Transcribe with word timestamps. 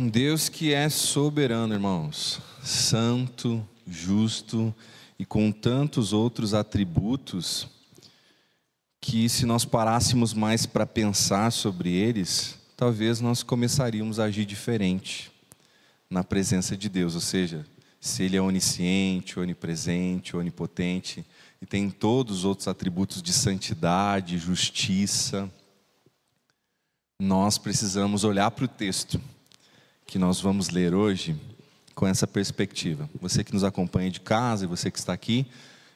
Um 0.00 0.08
Deus 0.08 0.48
que 0.48 0.72
é 0.72 0.88
soberano, 0.88 1.74
irmãos, 1.74 2.40
santo, 2.62 3.62
justo 3.86 4.74
e 5.18 5.26
com 5.26 5.52
tantos 5.52 6.14
outros 6.14 6.54
atributos 6.54 7.68
que, 8.98 9.28
se 9.28 9.44
nós 9.44 9.66
parássemos 9.66 10.32
mais 10.32 10.64
para 10.64 10.86
pensar 10.86 11.52
sobre 11.52 11.92
eles, 11.92 12.58
talvez 12.78 13.20
nós 13.20 13.42
começaríamos 13.42 14.18
a 14.18 14.24
agir 14.24 14.46
diferente 14.46 15.30
na 16.08 16.24
presença 16.24 16.74
de 16.74 16.88
Deus, 16.88 17.14
ou 17.14 17.20
seja, 17.20 17.66
se 18.00 18.22
Ele 18.22 18.38
é 18.38 18.40
onisciente, 18.40 19.38
onipresente, 19.38 20.34
onipotente 20.34 21.26
e 21.60 21.66
tem 21.66 21.90
todos 21.90 22.38
os 22.38 22.44
outros 22.46 22.68
atributos 22.68 23.22
de 23.22 23.34
santidade, 23.34 24.38
justiça, 24.38 25.52
nós 27.18 27.58
precisamos 27.58 28.24
olhar 28.24 28.50
para 28.50 28.64
o 28.64 28.68
texto 28.68 29.20
que 30.10 30.18
nós 30.18 30.40
vamos 30.40 30.70
ler 30.70 30.92
hoje 30.92 31.36
com 31.94 32.04
essa 32.04 32.26
perspectiva. 32.26 33.08
Você 33.20 33.44
que 33.44 33.54
nos 33.54 33.62
acompanha 33.62 34.10
de 34.10 34.18
casa 34.18 34.64
e 34.64 34.66
você 34.66 34.90
que 34.90 34.98
está 34.98 35.12
aqui, 35.12 35.46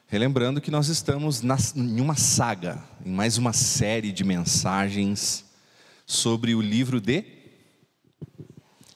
relembrando 0.07 0.61
que 0.61 0.71
nós 0.71 0.87
estamos 0.87 1.43
em 1.75 1.99
uma 1.99 2.15
saga, 2.15 2.81
em 3.05 3.11
mais 3.11 3.37
uma 3.37 3.51
série 3.51 4.13
de 4.13 4.23
mensagens 4.23 5.43
sobre 6.05 6.55
o 6.55 6.61
livro 6.61 7.01
de 7.01 7.25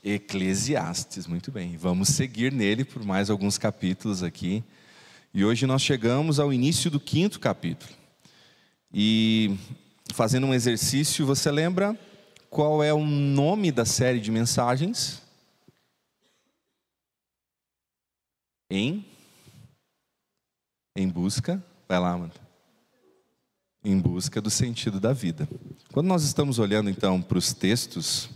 Eclesiastes. 0.01 1.27
Muito 1.27 1.51
bem, 1.51 1.75
vamos 1.75 2.07
seguir 2.07 2.53
nele 2.53 2.85
por 2.85 3.03
mais 3.03 3.29
alguns 3.29 3.57
capítulos 3.57 4.23
aqui. 4.23 4.63
E 5.33 5.43
hoje 5.43 5.67
nós 5.67 5.81
chegamos 5.81 6.39
ao 6.39 6.53
início 6.53 6.89
do 6.89 6.97
quinto 6.97 7.41
capítulo. 7.41 7.91
E 8.93 9.53
fazendo 10.13 10.47
um 10.47 10.53
exercício, 10.53 11.25
você 11.25 11.51
lembra 11.51 11.99
qual 12.49 12.83
é 12.83 12.93
o 12.93 13.05
nome 13.05 13.71
da 13.71 13.85
série 13.85 14.19
de 14.19 14.31
mensagens? 14.31 15.21
Em 18.69 19.05
em 20.95 21.07
busca, 21.07 21.63
vai 21.87 21.97
lá, 21.97 22.17
mano. 22.17 22.33
Em 23.85 23.97
busca 23.97 24.41
do 24.41 24.49
sentido 24.49 24.99
da 24.99 25.13
vida. 25.13 25.47
Quando 25.93 26.07
nós 26.07 26.23
estamos 26.23 26.59
olhando 26.59 26.89
então 26.89 27.21
para 27.21 27.37
os 27.37 27.53
textos 27.53 28.29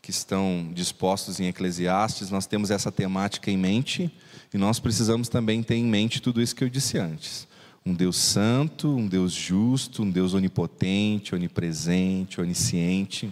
que 0.00 0.10
estão 0.10 0.70
dispostos 0.72 1.38
em 1.38 1.48
Eclesiastes, 1.48 2.30
nós 2.30 2.46
temos 2.46 2.70
essa 2.70 2.90
temática 2.90 3.50
em 3.50 3.58
mente 3.58 4.10
e 4.54 4.56
nós 4.56 4.80
precisamos 4.80 5.28
também 5.28 5.62
ter 5.62 5.74
em 5.74 5.84
mente 5.84 6.22
tudo 6.22 6.40
isso 6.40 6.56
que 6.56 6.64
eu 6.64 6.70
disse 6.70 6.96
antes. 6.96 7.46
Um 7.84 7.92
Deus 7.92 8.16
santo, 8.16 8.88
um 8.88 9.06
Deus 9.06 9.32
justo, 9.32 10.02
um 10.02 10.10
Deus 10.10 10.32
onipotente, 10.32 11.34
onipresente, 11.34 12.40
onisciente 12.40 13.30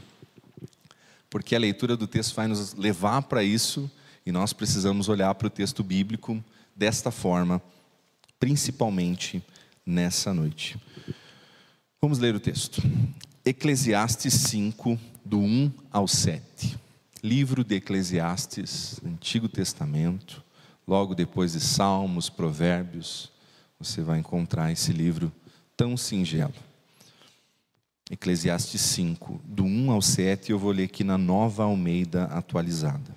porque 1.36 1.54
a 1.54 1.58
leitura 1.58 1.98
do 1.98 2.06
texto 2.06 2.34
vai 2.34 2.48
nos 2.48 2.72
levar 2.72 3.20
para 3.20 3.42
isso 3.42 3.90
e 4.24 4.32
nós 4.32 4.54
precisamos 4.54 5.06
olhar 5.06 5.34
para 5.34 5.48
o 5.48 5.50
texto 5.50 5.84
bíblico 5.84 6.42
desta 6.74 7.10
forma, 7.10 7.60
principalmente 8.40 9.44
nessa 9.84 10.32
noite. 10.32 10.78
Vamos 12.00 12.18
ler 12.18 12.34
o 12.34 12.40
texto. 12.40 12.80
Eclesiastes 13.44 14.32
5, 14.32 14.98
do 15.22 15.38
1 15.38 15.70
ao 15.92 16.08
7. 16.08 16.78
Livro 17.22 17.62
de 17.62 17.74
Eclesiastes, 17.74 18.98
Antigo 19.04 19.46
Testamento, 19.46 20.42
logo 20.88 21.14
depois 21.14 21.52
de 21.52 21.60
Salmos, 21.60 22.30
Provérbios, 22.30 23.30
você 23.78 24.00
vai 24.00 24.20
encontrar 24.20 24.72
esse 24.72 24.90
livro 24.90 25.30
tão 25.76 25.98
singelo. 25.98 26.54
Eclesiastes 28.08 28.80
5, 28.82 29.40
do 29.44 29.64
1 29.64 29.90
ao 29.90 30.00
7, 30.00 30.52
eu 30.52 30.58
vou 30.58 30.70
ler 30.70 30.84
aqui 30.84 31.02
na 31.02 31.18
nova 31.18 31.64
Almeida 31.64 32.24
atualizada. 32.26 33.16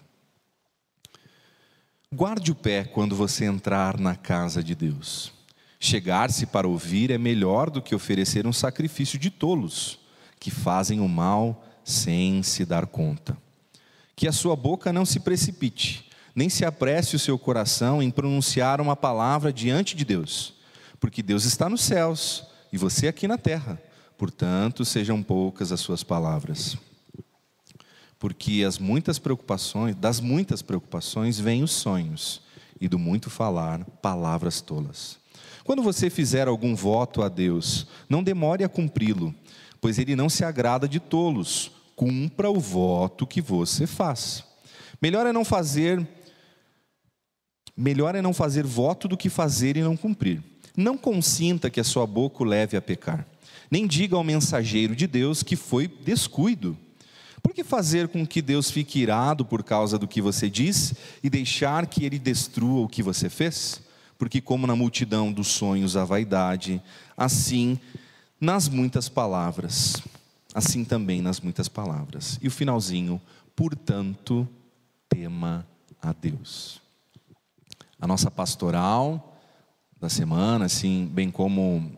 Guarde 2.11 2.51
o 2.51 2.55
pé 2.55 2.83
quando 2.85 3.15
você 3.15 3.45
entrar 3.45 3.99
na 3.99 4.15
casa 4.15 4.63
de 4.63 4.73
Deus. 4.73 5.31
Chegar-se 5.79 6.47
para 6.47 6.67
ouvir 6.67 7.11
é 7.11 7.19
melhor 7.19 7.69
do 7.69 7.83
que 7.83 7.93
oferecer 7.93 8.47
um 8.47 8.51
sacrifício 8.51 9.19
de 9.19 9.29
tolos, 9.29 9.99
que 10.39 10.49
fazem 10.49 10.99
o 10.99 11.07
mal 11.07 11.63
sem 11.83 12.41
se 12.41 12.65
dar 12.65 12.87
conta. 12.87 13.37
Que 14.15 14.27
a 14.27 14.31
sua 14.31 14.55
boca 14.55 14.91
não 14.91 15.05
se 15.05 15.19
precipite, 15.19 16.09
nem 16.33 16.49
se 16.49 16.65
apresse 16.65 17.15
o 17.15 17.19
seu 17.19 17.37
coração 17.37 18.01
em 18.01 18.09
pronunciar 18.09 18.81
uma 18.81 18.95
palavra 18.95 19.53
diante 19.53 19.95
de 19.95 20.03
Deus, 20.03 20.55
porque 20.99 21.21
Deus 21.21 21.45
está 21.45 21.69
nos 21.69 21.81
céus 21.81 22.43
e 22.73 22.77
você 22.77 23.07
aqui 23.07 23.27
na 23.27 23.37
terra. 23.37 23.79
Portanto, 24.19 24.83
sejam 24.83 25.23
poucas 25.23 25.71
as 25.71 25.79
suas 25.79 26.03
palavras. 26.03 26.75
Porque 28.19 28.65
as 28.67 28.77
muitas 28.77 29.17
preocupações, 29.17 29.95
das 29.95 30.19
muitas 30.19 30.61
preocupações 30.61 31.39
vêm 31.39 31.63
os 31.63 31.71
sonhos, 31.71 32.41
e 32.81 32.89
do 32.89 32.99
muito 32.99 33.29
falar, 33.29 33.85
palavras 34.01 34.59
tolas. 34.59 35.17
Quando 35.63 35.81
você 35.81 36.09
fizer 36.09 36.49
algum 36.49 36.75
voto 36.75 37.21
a 37.21 37.29
Deus, 37.29 37.87
não 38.09 38.21
demore 38.21 38.61
a 38.61 38.67
cumpri-lo, 38.67 39.33
pois 39.79 39.97
ele 39.97 40.17
não 40.17 40.27
se 40.27 40.43
agrada 40.43 40.85
de 40.85 40.99
tolos. 40.99 41.71
Cumpra 41.95 42.49
o 42.49 42.59
voto 42.59 43.25
que 43.25 43.39
você 43.39 43.87
faz. 43.87 44.43
Melhor 45.01 45.25
é 45.25 45.31
não 45.31 45.45
fazer 45.45 46.05
melhor 47.75 48.13
é 48.15 48.21
não 48.21 48.33
fazer 48.33 48.65
voto 48.65 49.07
do 49.07 49.15
que 49.15 49.29
fazer 49.29 49.77
e 49.77 49.81
não 49.81 49.95
cumprir. 49.95 50.43
Não 50.75 50.97
consinta 50.97 51.69
que 51.69 51.79
a 51.79 51.85
sua 51.85 52.05
boca 52.05 52.43
o 52.43 52.45
leve 52.45 52.75
a 52.75 52.81
pecar 52.81 53.25
nem 53.69 53.85
diga 53.85 54.15
ao 54.15 54.23
mensageiro 54.23 54.95
de 54.95 55.07
Deus 55.07 55.43
que 55.43 55.55
foi 55.55 55.87
descuido. 55.87 56.77
Por 57.41 57.53
que 57.53 57.63
fazer 57.63 58.07
com 58.09 58.25
que 58.25 58.41
Deus 58.41 58.69
fique 58.69 58.99
irado 58.99 59.45
por 59.45 59.63
causa 59.63 59.97
do 59.97 60.07
que 60.07 60.21
você 60.21 60.49
diz 60.49 60.93
e 61.23 61.29
deixar 61.29 61.87
que 61.87 62.03
ele 62.03 62.19
destrua 62.19 62.81
o 62.81 62.87
que 62.87 63.01
você 63.01 63.29
fez? 63.29 63.81
Porque, 64.17 64.41
como 64.41 64.67
na 64.67 64.75
multidão 64.75 65.31
dos 65.31 65.47
sonhos 65.47 65.95
a 65.95 66.03
vaidade, 66.03 66.81
assim 67.15 67.79
nas 68.39 68.67
muitas 68.67 69.07
palavras, 69.07 70.01
assim 70.53 70.83
também 70.83 71.21
nas 71.21 71.39
muitas 71.39 71.67
palavras. 71.69 72.37
E 72.41 72.47
o 72.47 72.51
finalzinho, 72.51 73.21
portanto, 73.55 74.47
tema 75.07 75.65
a 76.01 76.11
Deus. 76.11 76.81
A 77.99 78.07
nossa 78.07 78.29
pastoral 78.29 79.37
da 79.99 80.09
semana, 80.09 80.65
assim, 80.65 81.09
bem 81.11 81.29
como 81.29 81.91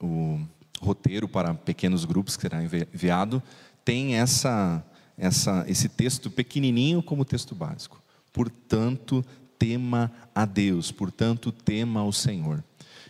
o 0.00 0.40
roteiro 0.82 1.28
para 1.28 1.54
pequenos 1.54 2.04
grupos 2.04 2.36
que 2.36 2.42
será 2.42 2.62
enviado, 2.62 3.42
tem 3.84 4.16
essa, 4.16 4.84
essa, 5.16 5.64
esse 5.68 5.88
texto 5.88 6.30
pequenininho 6.30 7.02
como 7.02 7.24
texto 7.24 7.54
básico. 7.54 8.02
Portanto, 8.32 9.24
tema 9.58 10.10
a 10.34 10.44
Deus, 10.44 10.90
portanto, 10.90 11.52
tema 11.52 12.00
ao 12.00 12.12
Senhor. 12.12 12.64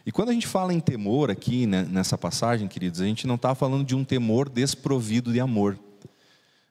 E 0.05 0.11
quando 0.11 0.31
a 0.31 0.32
gente 0.32 0.47
fala 0.47 0.75
em 0.75 0.81
temor 0.81 1.31
aqui 1.31 1.66
né, 1.66 1.87
nessa 1.88 2.19
passagem, 2.19 2.69
queridos, 2.69 3.00
a 3.00 3.05
gente 3.05 3.27
não 3.27 3.37
está 3.37 3.55
falando 3.55 3.84
de 3.84 3.94
um 3.94 4.05
temor 4.05 4.49
desprovido 4.49 5.32
de 5.32 5.41
amor. 5.41 5.78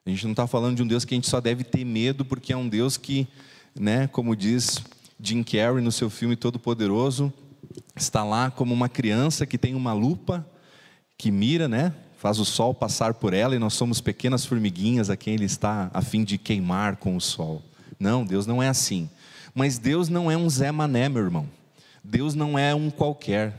A 0.05 0.09
gente 0.09 0.23
não 0.25 0.31
está 0.31 0.45
falando 0.45 0.75
de 0.75 0.83
um 0.83 0.87
Deus 0.87 1.05
que 1.05 1.13
a 1.13 1.17
gente 1.17 1.29
só 1.29 1.39
deve 1.39 1.63
ter 1.63 1.85
medo 1.85 2.25
porque 2.25 2.51
é 2.51 2.57
um 2.57 2.67
Deus 2.67 2.97
que, 2.97 3.27
né, 3.73 4.07
como 4.07 4.35
diz 4.35 4.83
Jim 5.19 5.43
Carrey 5.43 5.81
no 5.81 5.91
seu 5.91 6.09
filme 6.09 6.35
Todo 6.35 6.59
Poderoso, 6.59 7.31
está 7.95 8.23
lá 8.23 8.51
como 8.51 8.73
uma 8.73 8.89
criança 8.89 9.45
que 9.45 9.57
tem 9.57 9.75
uma 9.75 9.93
lupa 9.93 10.45
que 11.21 11.29
mira, 11.29 11.67
né? 11.67 11.93
Faz 12.17 12.39
o 12.39 12.45
sol 12.45 12.73
passar 12.73 13.13
por 13.13 13.31
ela 13.31 13.55
e 13.55 13.59
nós 13.59 13.75
somos 13.75 14.01
pequenas 14.01 14.43
formiguinhas 14.43 15.07
a 15.07 15.15
quem 15.15 15.35
ele 15.35 15.45
está 15.45 15.91
a 15.93 16.01
fim 16.01 16.23
de 16.23 16.35
queimar 16.35 16.95
com 16.95 17.15
o 17.15 17.21
sol. 17.21 17.61
Não, 17.99 18.25
Deus 18.25 18.47
não 18.47 18.61
é 18.61 18.67
assim. 18.67 19.07
Mas 19.53 19.77
Deus 19.77 20.09
não 20.09 20.31
é 20.31 20.35
um 20.35 20.49
Zé 20.49 20.71
Mané, 20.71 21.07
meu 21.09 21.21
irmão. 21.21 21.47
Deus 22.03 22.33
não 22.33 22.57
é 22.57 22.73
um 22.73 22.89
qualquer. 22.89 23.53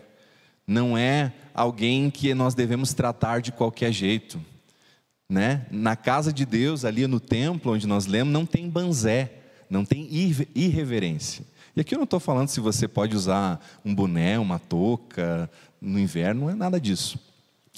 Não 0.67 0.99
é 0.99 1.33
alguém 1.55 2.11
que 2.11 2.35
nós 2.35 2.53
devemos 2.53 2.95
tratar 2.95 3.41
de 3.41 3.53
qualquer 3.53 3.93
jeito. 3.93 4.41
Né? 5.29 5.65
Na 5.71 5.95
casa 5.95 6.33
de 6.33 6.45
Deus, 6.45 6.85
ali 6.85 7.07
no 7.07 7.21
templo 7.21 7.75
onde 7.75 7.87
nós 7.87 8.07
lemos, 8.07 8.33
não 8.33 8.45
tem 8.45 8.69
banzé, 8.69 9.35
não 9.71 9.85
tem 9.85 10.09
irreverência. 10.53 11.45
E 11.77 11.81
aqui 11.81 11.95
eu 11.95 11.99
não 11.99 12.05
estou 12.05 12.19
falando 12.19 12.49
se 12.49 12.59
você 12.59 12.89
pode 12.89 13.15
usar 13.15 13.65
um 13.85 13.95
boné, 13.95 14.37
uma 14.37 14.59
touca 14.59 15.49
no 15.81 15.97
inverno, 15.97 16.41
não 16.41 16.51
é 16.51 16.55
nada 16.57 16.81
disso 16.81 17.31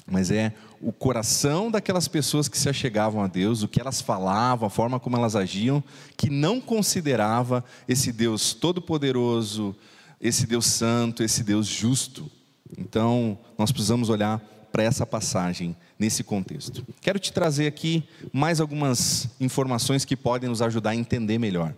mas 0.05 0.29
é 0.29 0.53
o 0.79 0.91
coração 0.91 1.71
daquelas 1.71 2.07
pessoas 2.07 2.47
que 2.47 2.57
se 2.57 2.69
achegavam 2.69 3.23
a 3.23 3.27
Deus, 3.27 3.63
o 3.63 3.67
que 3.67 3.81
elas 3.81 4.01
falavam, 4.01 4.67
a 4.67 4.69
forma 4.69 4.99
como 4.99 5.17
elas 5.17 5.35
agiam, 5.35 5.83
que 6.15 6.29
não 6.29 6.61
considerava 6.61 7.63
esse 7.87 8.11
Deus 8.11 8.53
todo-poderoso, 8.53 9.75
esse 10.21 10.45
Deus 10.45 10.65
santo, 10.67 11.23
esse 11.23 11.43
Deus 11.43 11.65
justo. 11.65 12.29
Então, 12.77 13.37
nós 13.57 13.71
precisamos 13.71 14.09
olhar 14.09 14.39
para 14.71 14.83
essa 14.83 15.05
passagem 15.05 15.75
nesse 15.97 16.23
contexto. 16.23 16.85
Quero 17.01 17.17
te 17.17 17.31
trazer 17.31 17.65
aqui 17.65 18.03
mais 18.31 18.59
algumas 18.59 19.29
informações 19.39 20.03
que 20.03 20.15
podem 20.15 20.49
nos 20.49 20.61
ajudar 20.61 20.91
a 20.91 20.95
entender 20.95 21.39
melhor. 21.39 21.73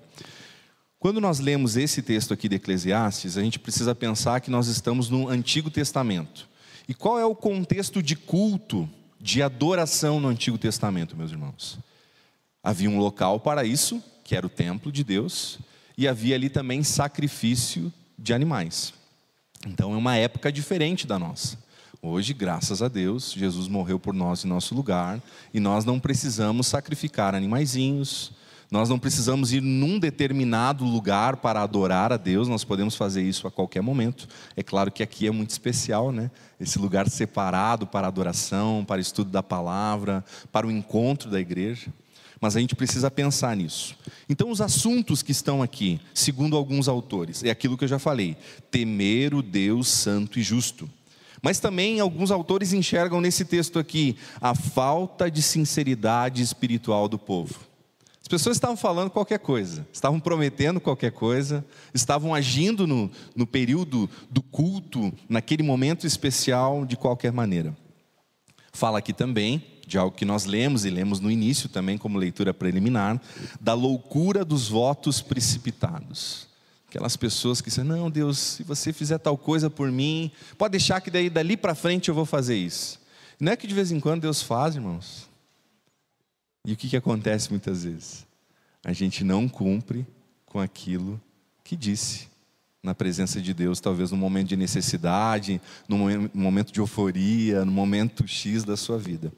Quando 0.99 1.21
nós 1.21 1.39
lemos 1.39 1.77
esse 1.77 2.01
texto 2.01 2.33
aqui 2.33 2.49
de 2.49 2.55
Eclesiastes, 2.55 3.37
a 3.37 3.41
gente 3.41 3.59
precisa 3.59 3.93
pensar 3.93 4.41
que 4.41 4.49
nós 4.49 4.67
estamos 4.67 5.09
no 5.09 5.29
Antigo 5.29 5.69
Testamento. 5.69 6.49
E 6.87 6.93
qual 6.93 7.19
é 7.19 7.25
o 7.25 7.35
contexto 7.35 8.01
de 8.01 8.15
culto, 8.15 8.89
de 9.19 9.41
adoração 9.41 10.19
no 10.19 10.29
Antigo 10.29 10.57
Testamento, 10.57 11.17
meus 11.17 11.31
irmãos? 11.31 11.77
Havia 12.63 12.89
um 12.89 12.97
local 12.97 13.39
para 13.39 13.65
isso, 13.65 14.01
que 14.23 14.35
era 14.35 14.45
o 14.45 14.49
templo 14.49 14.91
de 14.91 15.03
Deus, 15.03 15.59
e 15.97 16.07
havia 16.07 16.35
ali 16.35 16.49
também 16.49 16.83
sacrifício 16.83 17.91
de 18.17 18.33
animais. 18.33 18.93
Então 19.65 19.93
é 19.93 19.97
uma 19.97 20.15
época 20.15 20.51
diferente 20.51 21.05
da 21.05 21.19
nossa. 21.19 21.57
Hoje, 22.01 22.33
graças 22.33 22.81
a 22.81 22.87
Deus, 22.87 23.33
Jesus 23.33 23.67
morreu 23.67 23.99
por 23.99 24.13
nós 24.13 24.45
em 24.45 24.47
nosso 24.47 24.75
lugar 24.75 25.21
e 25.53 25.59
nós 25.59 25.83
não 25.83 25.99
precisamos 25.99 26.67
sacrificar 26.67 27.33
animaizinhos, 27.35 28.31
nós 28.69 28.89
não 28.89 28.99
precisamos 28.99 29.53
ir 29.53 29.61
num 29.61 29.97
determinado 29.97 30.83
lugar 30.83 31.37
para 31.37 31.61
adorar 31.61 32.11
a 32.11 32.17
Deus, 32.17 32.49
nós 32.49 32.65
podemos 32.65 32.95
fazer 32.95 33.23
isso 33.23 33.47
a 33.47 33.51
qualquer 33.51 33.81
momento. 33.81 34.27
É 34.57 34.63
claro 34.63 34.91
que 34.91 35.01
aqui 35.01 35.25
é 35.25 35.31
muito 35.31 35.51
especial, 35.51 36.11
né? 36.11 36.29
Esse 36.59 36.77
lugar 36.77 37.09
separado 37.09 37.87
para 37.87 38.07
adoração, 38.07 38.83
para 38.85 38.99
estudo 38.99 39.31
da 39.31 39.41
palavra, 39.41 40.23
para 40.51 40.67
o 40.67 40.71
encontro 40.71 41.29
da 41.29 41.39
igreja. 41.39 41.93
Mas 42.41 42.55
a 42.55 42.59
gente 42.59 42.75
precisa 42.75 43.09
pensar 43.09 43.55
nisso. 43.55 43.95
Então, 44.29 44.51
os 44.51 44.59
assuntos 44.59 45.23
que 45.23 45.31
estão 45.31 45.63
aqui, 45.63 45.99
segundo 46.13 46.55
alguns 46.55 46.87
autores, 46.87 47.43
é 47.43 47.49
aquilo 47.49 47.77
que 47.77 47.85
eu 47.85 47.87
já 47.87 47.97
falei: 47.97 48.35
temer 48.69 49.33
o 49.33 49.41
Deus 49.41 49.87
santo 49.87 50.39
e 50.39 50.43
justo. 50.43 50.89
Mas 51.41 51.59
também 51.59 51.99
alguns 51.99 52.31
autores 52.31 52.73
enxergam 52.73 53.21
nesse 53.21 53.45
texto 53.45 53.79
aqui 53.79 54.17
a 54.41 54.53
falta 54.53 55.31
de 55.31 55.41
sinceridade 55.41 56.41
espiritual 56.41 57.07
do 57.07 57.17
povo. 57.17 57.66
As 58.27 58.29
pessoas 58.29 58.57
estavam 58.57 58.75
falando 58.75 59.09
qualquer 59.09 59.39
coisa, 59.39 59.87
estavam 59.93 60.19
prometendo 60.19 60.81
qualquer 60.81 61.13
coisa, 61.13 61.65
estavam 61.93 62.35
agindo 62.35 62.85
no, 62.85 63.09
no 63.33 63.47
período 63.47 64.09
do 64.29 64.41
culto, 64.41 65.13
naquele 65.29 65.63
momento 65.63 66.05
especial, 66.05 66.85
de 66.85 66.97
qualquer 66.97 67.31
maneira. 67.31 67.73
Fala 68.73 68.99
aqui 68.99 69.13
também 69.13 69.63
de 69.87 69.97
algo 69.97 70.13
que 70.13 70.25
nós 70.25 70.43
lemos 70.43 70.83
e 70.83 70.89
lemos 70.89 71.21
no 71.21 71.31
início 71.31 71.69
também, 71.69 71.97
como 71.97 72.17
leitura 72.17 72.53
preliminar, 72.53 73.21
da 73.61 73.73
loucura 73.73 74.43
dos 74.43 74.67
votos 74.67 75.21
precipitados. 75.21 76.49
Aquelas 76.89 77.15
pessoas 77.15 77.61
que 77.61 77.69
dizem: 77.69 77.85
Não, 77.85 78.11
Deus, 78.11 78.37
se 78.37 78.63
você 78.63 78.91
fizer 78.91 79.19
tal 79.19 79.37
coisa 79.37 79.69
por 79.69 79.89
mim, 79.89 80.33
pode 80.57 80.71
deixar 80.71 80.99
que 80.99 81.09
daí, 81.09 81.29
dali 81.29 81.55
para 81.55 81.73
frente 81.73 82.09
eu 82.09 82.13
vou 82.13 82.25
fazer 82.25 82.57
isso. 82.57 82.99
Não 83.39 83.53
é 83.53 83.55
que 83.55 83.67
de 83.67 83.73
vez 83.73 83.89
em 83.89 84.01
quando 84.01 84.23
Deus 84.23 84.41
faz, 84.41 84.75
irmãos. 84.75 85.26
E 86.67 86.73
o 86.73 86.75
que, 86.75 86.89
que 86.89 86.97
acontece 86.97 87.49
muitas 87.49 87.85
vezes? 87.85 88.27
A 88.83 88.91
gente 88.91 89.23
não 89.23 89.47
cumpre 89.47 90.05
com 90.45 90.59
aquilo 90.59 91.19
que 91.63 91.77
disse 91.77 92.27
na 92.83 92.93
presença 92.93 93.41
de 93.41 93.53
Deus, 93.53 93.79
talvez 93.79 94.11
no 94.11 94.17
momento 94.17 94.49
de 94.49 94.57
necessidade, 94.57 95.61
no 95.87 95.97
momento 96.33 96.73
de 96.73 96.81
euforia, 96.81 97.63
no 97.63 97.71
momento 97.71 98.27
X 98.27 98.65
da 98.65 98.75
sua 98.75 98.97
vida. 98.97 99.31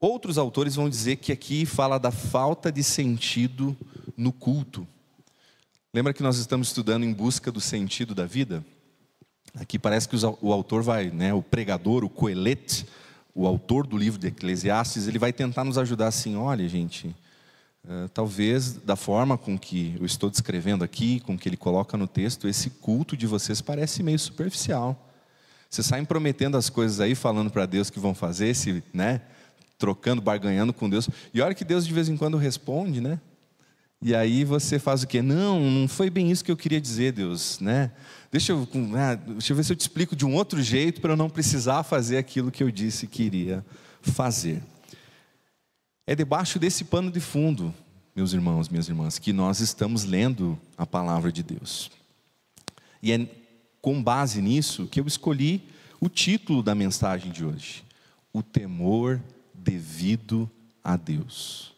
Outros 0.00 0.36
autores 0.36 0.74
vão 0.74 0.90
dizer 0.90 1.14
que 1.14 1.30
aqui 1.30 1.64
fala 1.64 1.96
da 1.96 2.10
falta 2.10 2.72
de 2.72 2.82
sentido 2.82 3.76
no 4.16 4.32
culto. 4.32 4.86
Lembra 5.94 6.12
que 6.12 6.24
nós 6.24 6.38
estamos 6.38 6.68
estudando 6.68 7.04
em 7.04 7.12
busca 7.12 7.52
do 7.52 7.60
sentido 7.60 8.16
da 8.16 8.26
vida? 8.26 8.66
Aqui 9.54 9.78
parece 9.78 10.08
que 10.08 10.16
o 10.16 10.52
autor 10.52 10.82
vai, 10.82 11.08
né, 11.08 11.32
o 11.32 11.40
pregador, 11.40 12.02
o 12.02 12.10
coelete, 12.10 12.84
o 13.36 13.46
autor 13.46 13.86
do 13.86 13.98
livro 13.98 14.18
de 14.18 14.28
Eclesiastes, 14.28 15.06
ele 15.06 15.18
vai 15.18 15.30
tentar 15.30 15.62
nos 15.62 15.76
ajudar 15.76 16.08
assim: 16.08 16.36
olha, 16.36 16.66
gente, 16.66 17.14
uh, 17.84 18.08
talvez 18.14 18.72
da 18.72 18.96
forma 18.96 19.36
com 19.36 19.58
que 19.58 19.94
eu 20.00 20.06
estou 20.06 20.30
descrevendo 20.30 20.82
aqui, 20.82 21.20
com 21.20 21.36
que 21.36 21.46
ele 21.46 21.56
coloca 21.56 21.98
no 21.98 22.08
texto, 22.08 22.48
esse 22.48 22.70
culto 22.70 23.14
de 23.14 23.26
vocês 23.26 23.60
parece 23.60 24.02
meio 24.02 24.18
superficial. 24.18 25.02
Vocês 25.68 25.86
saem 25.86 26.04
prometendo 26.04 26.56
as 26.56 26.70
coisas 26.70 26.98
aí, 26.98 27.14
falando 27.14 27.50
para 27.50 27.66
Deus 27.66 27.90
que 27.90 28.00
vão 28.00 28.14
fazer, 28.14 28.54
se, 28.54 28.82
né, 28.94 29.20
trocando, 29.76 30.22
barganhando 30.22 30.72
com 30.72 30.88
Deus. 30.88 31.10
E 31.34 31.40
olha 31.42 31.54
que 31.54 31.64
Deus 31.64 31.86
de 31.86 31.92
vez 31.92 32.08
em 32.08 32.16
quando 32.16 32.38
responde, 32.38 33.02
né? 33.02 33.20
E 34.00 34.14
aí 34.14 34.44
você 34.44 34.78
faz 34.78 35.02
o 35.02 35.06
quê? 35.06 35.22
Não, 35.22 35.60
não 35.70 35.88
foi 35.88 36.10
bem 36.10 36.30
isso 36.30 36.44
que 36.44 36.50
eu 36.50 36.56
queria 36.56 36.80
dizer, 36.80 37.12
Deus, 37.12 37.58
né? 37.60 37.90
Deixa 38.30 38.52
eu, 38.52 38.68
ah, 38.94 39.14
deixa 39.14 39.52
eu 39.52 39.56
ver 39.56 39.64
se 39.64 39.72
eu 39.72 39.76
te 39.76 39.80
explico 39.80 40.14
de 40.14 40.26
um 40.26 40.34
outro 40.34 40.62
jeito 40.62 41.00
para 41.00 41.12
eu 41.12 41.16
não 41.16 41.30
precisar 41.30 41.82
fazer 41.82 42.18
aquilo 42.18 42.50
que 42.50 42.62
eu 42.62 42.70
disse 42.70 43.06
que 43.06 43.22
iria 43.22 43.64
fazer. 44.02 44.62
É 46.06 46.14
debaixo 46.14 46.58
desse 46.58 46.84
pano 46.84 47.10
de 47.10 47.20
fundo, 47.20 47.74
meus 48.14 48.32
irmãos, 48.32 48.68
minhas 48.68 48.88
irmãs, 48.88 49.18
que 49.18 49.32
nós 49.32 49.60
estamos 49.60 50.04
lendo 50.04 50.58
a 50.76 50.86
palavra 50.86 51.32
de 51.32 51.42
Deus. 51.42 51.90
E 53.02 53.12
é 53.12 53.26
com 53.80 54.02
base 54.02 54.42
nisso 54.42 54.86
que 54.86 55.00
eu 55.00 55.06
escolhi 55.06 55.62
o 56.00 56.08
título 56.08 56.62
da 56.62 56.74
mensagem 56.74 57.32
de 57.32 57.44
hoje: 57.44 57.82
O 58.32 58.42
temor 58.42 59.20
devido 59.54 60.50
a 60.84 60.96
Deus. 60.96 61.72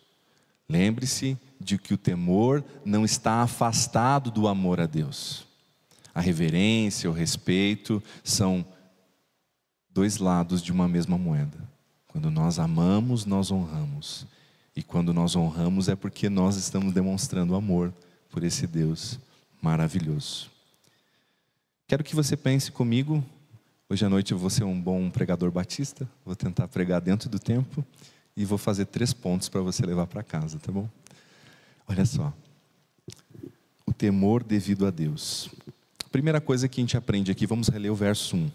Lembre-se 0.69 1.39
de 1.69 1.77
que 1.77 1.93
o 1.93 1.99
temor 1.99 2.65
não 2.83 3.05
está 3.05 3.43
afastado 3.43 4.31
do 4.31 4.49
amor 4.49 4.81
a 4.81 4.87
Deus. 4.87 5.47
A 6.15 6.21
reverência, 6.21 7.11
o 7.11 7.13
respeito 7.13 8.03
são 8.25 8.65
dois 9.91 10.17
lados 10.17 10.63
de 10.63 10.73
uma 10.73 10.89
mesma 10.89 11.19
moeda. 11.19 11.59
Quando 12.07 12.31
nós 12.31 12.59
amamos, 12.59 13.27
nós 13.27 13.51
honramos. 13.51 14.27
E 14.75 14.83
quando 14.83 15.13
nós 15.13 15.37
honramos 15.37 15.91
é 15.91 15.95
porque 15.95 16.31
nós 16.31 16.57
estamos 16.57 16.95
demonstrando 16.95 17.55
amor 17.55 17.93
por 18.31 18.43
esse 18.43 18.67
Deus 18.67 19.19
maravilhoso. 19.61 20.51
Quero 21.87 22.03
que 22.03 22.17
você 22.17 22.35
pense 22.35 22.73
comigo. 22.73 23.23
Hoje 23.91 24.07
à 24.07 24.09
noite 24.09 24.33
eu 24.33 24.39
vou 24.39 24.49
ser 24.49 24.65
um 24.65 24.81
bom 24.81 25.11
pregador 25.11 25.51
batista. 25.51 26.09
Vou 26.25 26.35
tentar 26.35 26.67
pregar 26.69 27.03
dentro 27.03 27.29
do 27.29 27.39
tempo. 27.39 27.85
E 28.35 28.47
vou 28.47 28.57
fazer 28.57 28.87
três 28.87 29.13
pontos 29.13 29.51
para 29.51 29.61
você 29.61 29.85
levar 29.85 30.07
para 30.07 30.23
casa, 30.23 30.59
tá 30.59 30.73
bom? 30.73 30.89
Olha 31.89 32.05
só. 32.05 32.33
O 33.87 33.93
temor 33.93 34.45
devido 34.45 34.87
a 34.87 34.91
Deus. 34.91 35.49
Primeira 36.13 36.41
coisa 36.41 36.69
que 36.69 36.81
a 36.81 36.83
gente 36.83 36.97
aprende 36.97 37.33
aqui, 37.33 37.47
vamos 37.47 37.69
reler 37.69 37.91
o 37.91 37.95
verso 37.95 38.37
1. 38.37 38.51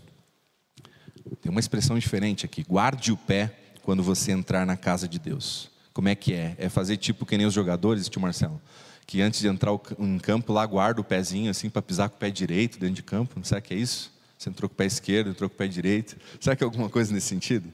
Tem 1.41 1.49
uma 1.49 1.59
expressão 1.59 1.97
diferente 1.97 2.45
aqui. 2.45 2.63
Guarde 2.63 3.11
o 3.11 3.17
pé 3.17 3.53
quando 3.81 4.03
você 4.03 4.31
entrar 4.31 4.65
na 4.65 4.77
casa 4.77 5.07
de 5.07 5.19
Deus. 5.19 5.69
Como 5.93 6.07
é 6.07 6.15
que 6.15 6.33
é? 6.33 6.55
É 6.57 6.69
fazer 6.69 6.97
tipo 6.97 7.25
que 7.25 7.37
nem 7.37 7.45
os 7.45 7.53
jogadores, 7.53 8.07
tio 8.07 8.21
Marcelo, 8.21 8.61
que 9.05 9.21
antes 9.21 9.39
de 9.39 9.47
entrar 9.47 9.71
em 9.99 10.17
campo 10.19 10.53
lá 10.53 10.65
guarda 10.65 11.01
o 11.01 11.03
pezinho 11.03 11.51
assim 11.51 11.69
para 11.69 11.81
pisar 11.81 12.09
com 12.09 12.15
o 12.15 12.19
pé 12.19 12.29
direito 12.29 12.79
dentro 12.79 12.95
de 12.95 13.03
campo. 13.03 13.33
Não 13.35 13.43
será 13.43 13.61
que 13.61 13.73
é 13.73 13.77
isso? 13.77 14.11
Você 14.37 14.49
entrou 14.49 14.69
com 14.69 14.73
o 14.73 14.77
pé 14.77 14.85
esquerdo, 14.85 15.29
entrou 15.29 15.49
com 15.49 15.55
o 15.55 15.57
pé 15.57 15.67
direito. 15.67 16.17
Será 16.39 16.55
que 16.55 16.63
é 16.63 16.65
alguma 16.65 16.89
coisa 16.89 17.13
nesse 17.13 17.27
sentido? 17.27 17.71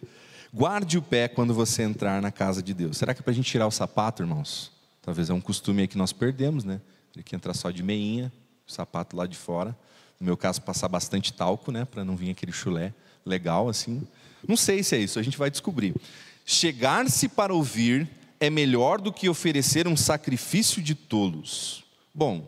Guarde 0.53 0.97
o 0.97 1.01
pé 1.01 1.27
quando 1.27 1.53
você 1.53 1.83
entrar 1.83 2.21
na 2.21 2.31
casa 2.31 2.61
de 2.61 2.73
Deus. 2.73 2.97
Será 2.97 3.13
que 3.13 3.21
é 3.21 3.23
para 3.23 3.31
a 3.31 3.35
gente 3.35 3.49
tirar 3.49 3.67
o 3.67 3.71
sapato, 3.71 4.21
irmãos? 4.21 4.71
Talvez 5.09 5.27
é 5.27 5.33
um 5.33 5.41
costume 5.41 5.87
que 5.87 5.97
nós 5.97 6.13
perdemos, 6.13 6.63
né? 6.63 6.79
Tem 7.11 7.23
que 7.23 7.35
entrar 7.35 7.55
só 7.55 7.71
de 7.71 7.81
meinha, 7.81 8.31
sapato 8.67 9.17
lá 9.17 9.25
de 9.25 9.35
fora. 9.35 9.75
No 10.19 10.25
meu 10.27 10.37
caso, 10.37 10.61
passar 10.61 10.87
bastante 10.87 11.33
talco, 11.33 11.71
né? 11.71 11.83
Para 11.83 12.05
não 12.05 12.15
vir 12.15 12.29
aquele 12.29 12.51
chulé 12.51 12.93
legal 13.25 13.67
assim. 13.67 14.07
Não 14.47 14.55
sei 14.55 14.83
se 14.83 14.95
é 14.95 14.99
isso, 14.99 15.17
a 15.17 15.23
gente 15.23 15.35
vai 15.35 15.49
descobrir. 15.49 15.95
Chegar-se 16.45 17.27
para 17.27 17.51
ouvir 17.51 18.07
é 18.39 18.51
melhor 18.51 19.01
do 19.01 19.11
que 19.11 19.27
oferecer 19.27 19.87
um 19.87 19.97
sacrifício 19.97 20.79
de 20.79 20.93
tolos. 20.93 21.83
Bom, 22.13 22.45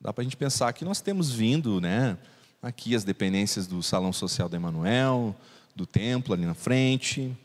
dá 0.00 0.12
para 0.12 0.22
a 0.22 0.24
gente 0.24 0.36
pensar 0.36 0.72
que 0.74 0.84
nós 0.84 1.00
temos 1.00 1.32
vindo, 1.32 1.80
né? 1.80 2.16
Aqui 2.62 2.94
as 2.94 3.02
dependências 3.02 3.66
do 3.66 3.82
Salão 3.82 4.12
Social 4.12 4.48
da 4.48 4.56
Emanuel, 4.56 5.34
do 5.74 5.84
templo 5.84 6.32
ali 6.32 6.46
na 6.46 6.54
frente. 6.54 7.36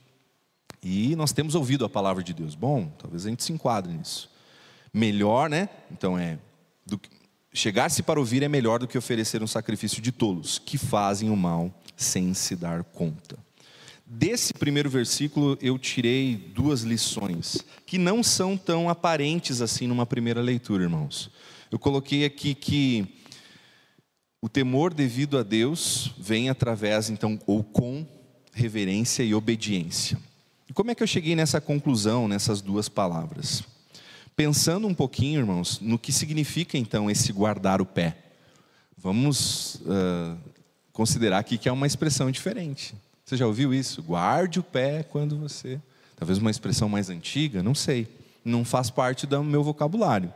E 0.84 1.16
nós 1.16 1.32
temos 1.32 1.56
ouvido 1.56 1.84
a 1.84 1.90
palavra 1.90 2.22
de 2.22 2.36
Deus. 2.36 2.54
Bom, 2.54 2.94
talvez 3.00 3.26
a 3.26 3.30
gente 3.32 3.44
se 3.44 3.52
enquadre 3.52 3.92
nisso 3.92 4.32
melhor, 4.94 5.50
né? 5.50 5.68
Então 5.92 6.18
é 6.18 6.38
chegar-se 7.54 8.02
para 8.02 8.20
ouvir 8.20 8.44
é 8.44 8.48
melhor 8.48 8.80
do 8.80 8.88
que 8.88 8.98
oferecer 8.98 9.44
um 9.44 9.48
sacrifício 9.48 10.02
de 10.02 10.12
tolos 10.12 10.58
que 10.58 10.78
fazem 10.78 11.30
o 11.30 11.38
mal 11.38 11.74
sem 11.96 12.34
se 12.34 12.56
dar 12.56 12.84
conta. 12.84 13.38
Desse 14.06 14.54
primeiro 14.54 14.90
versículo 14.90 15.58
eu 15.62 15.78
tirei 15.78 16.36
duas 16.36 16.82
lições 16.82 17.64
que 17.86 17.98
não 17.98 18.24
são 18.24 18.58
tão 18.58 18.90
aparentes 18.90 19.62
assim 19.62 19.88
numa 19.88 20.06
primeira 20.06 20.42
leitura, 20.42 20.84
irmãos. 20.84 21.32
Eu 21.72 21.80
coloquei 21.80 22.26
aqui 22.26 22.54
que 22.54 23.08
o 24.42 24.50
temor 24.50 24.94
devido 24.94 25.38
a 25.38 25.44
Deus 25.44 26.14
vem 26.18 26.50
através 26.50 27.10
então 27.10 27.40
ou 27.48 27.64
com 27.64 28.06
reverência 28.52 29.24
e 29.24 29.34
obediência. 29.34 30.20
E 30.70 30.74
como 30.74 30.92
é 30.92 30.96
que 30.96 31.02
eu 31.02 31.08
cheguei 31.08 31.36
nessa 31.36 31.62
conclusão, 31.62 32.28
nessas 32.28 32.62
duas 32.62 32.90
palavras? 32.90 33.64
Pensando 34.36 34.88
um 34.88 34.94
pouquinho, 34.94 35.42
irmãos, 35.42 35.80
no 35.80 36.00
que 36.00 36.12
significa 36.12 36.78
então 36.78 37.10
esse 37.10 37.32
guardar 37.32 37.82
o 37.82 37.86
pé. 37.86 38.18
Vamos 38.98 39.76
uh, 39.86 40.38
considerar 40.92 41.38
aqui 41.38 41.58
que 41.58 41.70
é 41.70 41.72
uma 41.72 41.86
expressão 41.86 42.32
diferente. 42.32 42.96
Você 43.24 43.38
já 43.38 43.46
ouviu 43.46 43.74
isso? 43.74 44.02
Guarde 44.02 44.60
o 44.60 44.64
pé 44.64 45.04
quando 45.04 45.38
você. 45.38 45.80
Talvez 46.16 46.40
uma 46.40 46.50
expressão 46.50 46.90
mais 46.90 47.10
antiga, 47.10 47.62
não 47.62 47.76
sei. 47.76 48.08
Não 48.44 48.66
faz 48.66 48.90
parte 48.90 49.28
do 49.28 49.44
meu 49.44 49.64
vocabulário. 49.64 50.34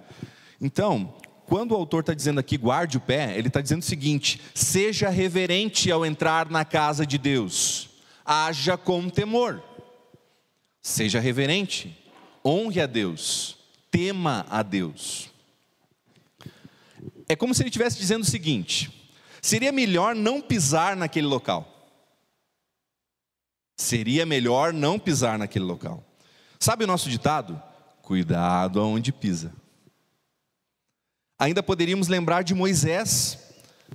Então, 0.62 1.14
quando 1.46 1.72
o 1.72 1.76
autor 1.76 2.02
está 2.02 2.14
dizendo 2.14 2.40
aqui 2.40 2.58
guarde 2.58 2.98
o 2.98 3.02
pé, 3.02 3.38
ele 3.38 3.48
está 3.48 3.62
dizendo 3.62 3.82
o 3.82 3.86
seguinte: 3.86 4.40
seja 4.54 5.10
reverente 5.10 5.92
ao 5.92 6.06
entrar 6.06 6.50
na 6.52 6.64
casa 6.64 7.06
de 7.06 7.18
Deus, 7.18 7.90
haja 8.26 8.78
com 8.78 9.10
temor, 9.10 9.64
seja 10.82 11.20
reverente, 11.20 11.98
honre 12.46 12.82
a 12.82 12.86
Deus, 12.86 13.57
tema 13.98 14.46
a 14.48 14.62
Deus. 14.62 15.32
É 17.28 17.36
como 17.36 17.52
se 17.56 17.64
ele 17.64 17.70
estivesse 17.70 17.98
dizendo 17.98 18.22
o 18.22 18.26
seguinte: 18.26 19.12
seria 19.42 19.72
melhor 19.72 20.14
não 20.14 20.40
pisar 20.40 20.96
naquele 20.96 21.26
local. 21.26 21.74
Seria 23.76 24.24
melhor 24.24 24.72
não 24.72 25.00
pisar 25.00 25.40
naquele 25.40 25.66
local. 25.66 26.04
Sabe 26.60 26.84
o 26.84 26.88
nosso 26.88 27.10
ditado? 27.10 27.60
Cuidado 28.04 28.80
aonde 28.80 29.12
pisa. 29.12 29.52
Ainda 31.40 31.64
poderíamos 31.64 32.08
lembrar 32.08 32.44
de 32.44 32.54
Moisés 32.54 33.40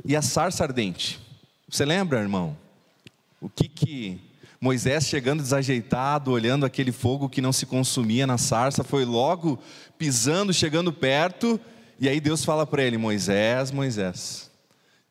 e 0.04 0.16
a 0.16 0.22
sarça 0.22 0.64
ardente. 0.64 1.20
Você 1.68 1.84
lembra, 1.84 2.20
irmão? 2.20 2.56
O 3.40 3.48
que 3.48 3.68
que 3.68 4.20
Moisés 4.62 5.08
chegando 5.08 5.42
desajeitado, 5.42 6.30
olhando 6.30 6.64
aquele 6.64 6.92
fogo 6.92 7.28
que 7.28 7.40
não 7.40 7.52
se 7.52 7.66
consumia 7.66 8.28
na 8.28 8.38
sarça, 8.38 8.84
foi 8.84 9.04
logo 9.04 9.58
pisando, 10.02 10.52
chegando 10.52 10.92
perto, 10.92 11.60
e 12.00 12.08
aí 12.08 12.18
Deus 12.18 12.44
fala 12.44 12.66
para 12.66 12.82
ele: 12.82 12.98
Moisés, 12.98 13.70
Moisés, 13.70 14.50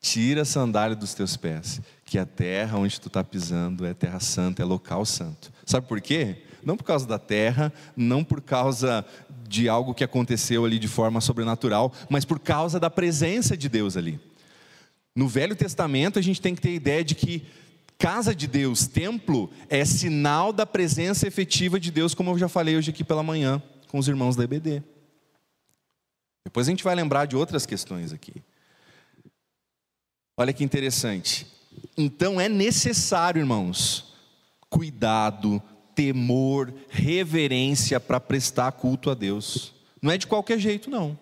tira 0.02 0.42
a 0.42 0.46
sandália 0.46 0.98
dos 0.98 1.14
teus 1.14 1.38
pés, 1.38 1.80
que 2.04 2.20
a 2.20 2.26
terra 2.26 2.78
onde 2.78 3.00
tu 3.00 3.08
está 3.08 3.24
pisando 3.24 3.86
é 3.86 3.94
terra 3.94 4.20
santa, 4.20 4.62
é 4.62 4.66
local 4.66 5.06
santo. 5.06 5.50
Sabe 5.66 5.88
por 5.88 6.02
quê? 6.02 6.44
Não 6.62 6.76
por 6.76 6.84
causa 6.84 7.08
da 7.08 7.18
terra, 7.18 7.72
não 7.96 8.22
por 8.22 8.42
causa 8.42 9.06
de 9.48 9.70
algo 9.70 9.94
que 9.94 10.04
aconteceu 10.04 10.66
ali 10.66 10.78
de 10.78 10.90
forma 10.90 11.22
sobrenatural, 11.22 11.94
mas 12.10 12.26
por 12.26 12.38
causa 12.38 12.78
da 12.78 12.90
presença 12.90 13.56
de 13.56 13.70
Deus 13.70 13.96
ali. 13.96 14.20
No 15.16 15.30
Velho 15.30 15.56
Testamento, 15.56 16.20
a 16.20 16.22
gente 16.22 16.42
tem 16.42 16.54
que 16.54 16.62
ter 16.62 16.70
a 16.70 16.74
ideia 16.74 17.04
de 17.06 17.16
que 17.16 17.46
casa 17.98 18.36
de 18.36 18.46
Deus, 18.46 18.88
templo, 18.88 19.50
é 19.70 19.86
sinal 19.86 20.52
da 20.52 20.66
presença 20.66 21.26
efetiva 21.26 21.80
de 21.80 21.92
Deus, 21.92 22.14
como 22.14 22.32
eu 22.32 22.38
já 22.38 22.50
falei 22.50 22.76
hoje 22.76 22.90
aqui 22.90 23.06
pela 23.06 23.24
manhã 23.24 23.64
com 23.92 24.00
os 24.00 24.08
irmãos 24.08 24.38
da 24.38 24.46
EBD. 24.46 24.82
Depois 26.46 26.66
a 26.66 26.72
gente 26.72 26.84
vai 26.84 26.96
lembrar 26.96 27.26
de 27.26 27.36
outras 27.36 27.66
questões 27.66 28.14
aqui. 28.14 28.34
Olha 30.38 30.54
que 30.54 30.64
interessante. 30.64 31.46
Então 31.98 32.40
é 32.40 32.48
necessário, 32.48 33.42
irmãos, 33.42 34.14
cuidado, 34.70 35.62
temor, 35.94 36.74
reverência 36.90 38.00
para 38.00 38.18
prestar 38.18 38.72
culto 38.72 39.10
a 39.10 39.14
Deus. 39.14 39.74
Não 40.02 40.10
é 40.10 40.18
de 40.18 40.26
qualquer 40.26 40.58
jeito, 40.58 40.90
não. 40.90 41.20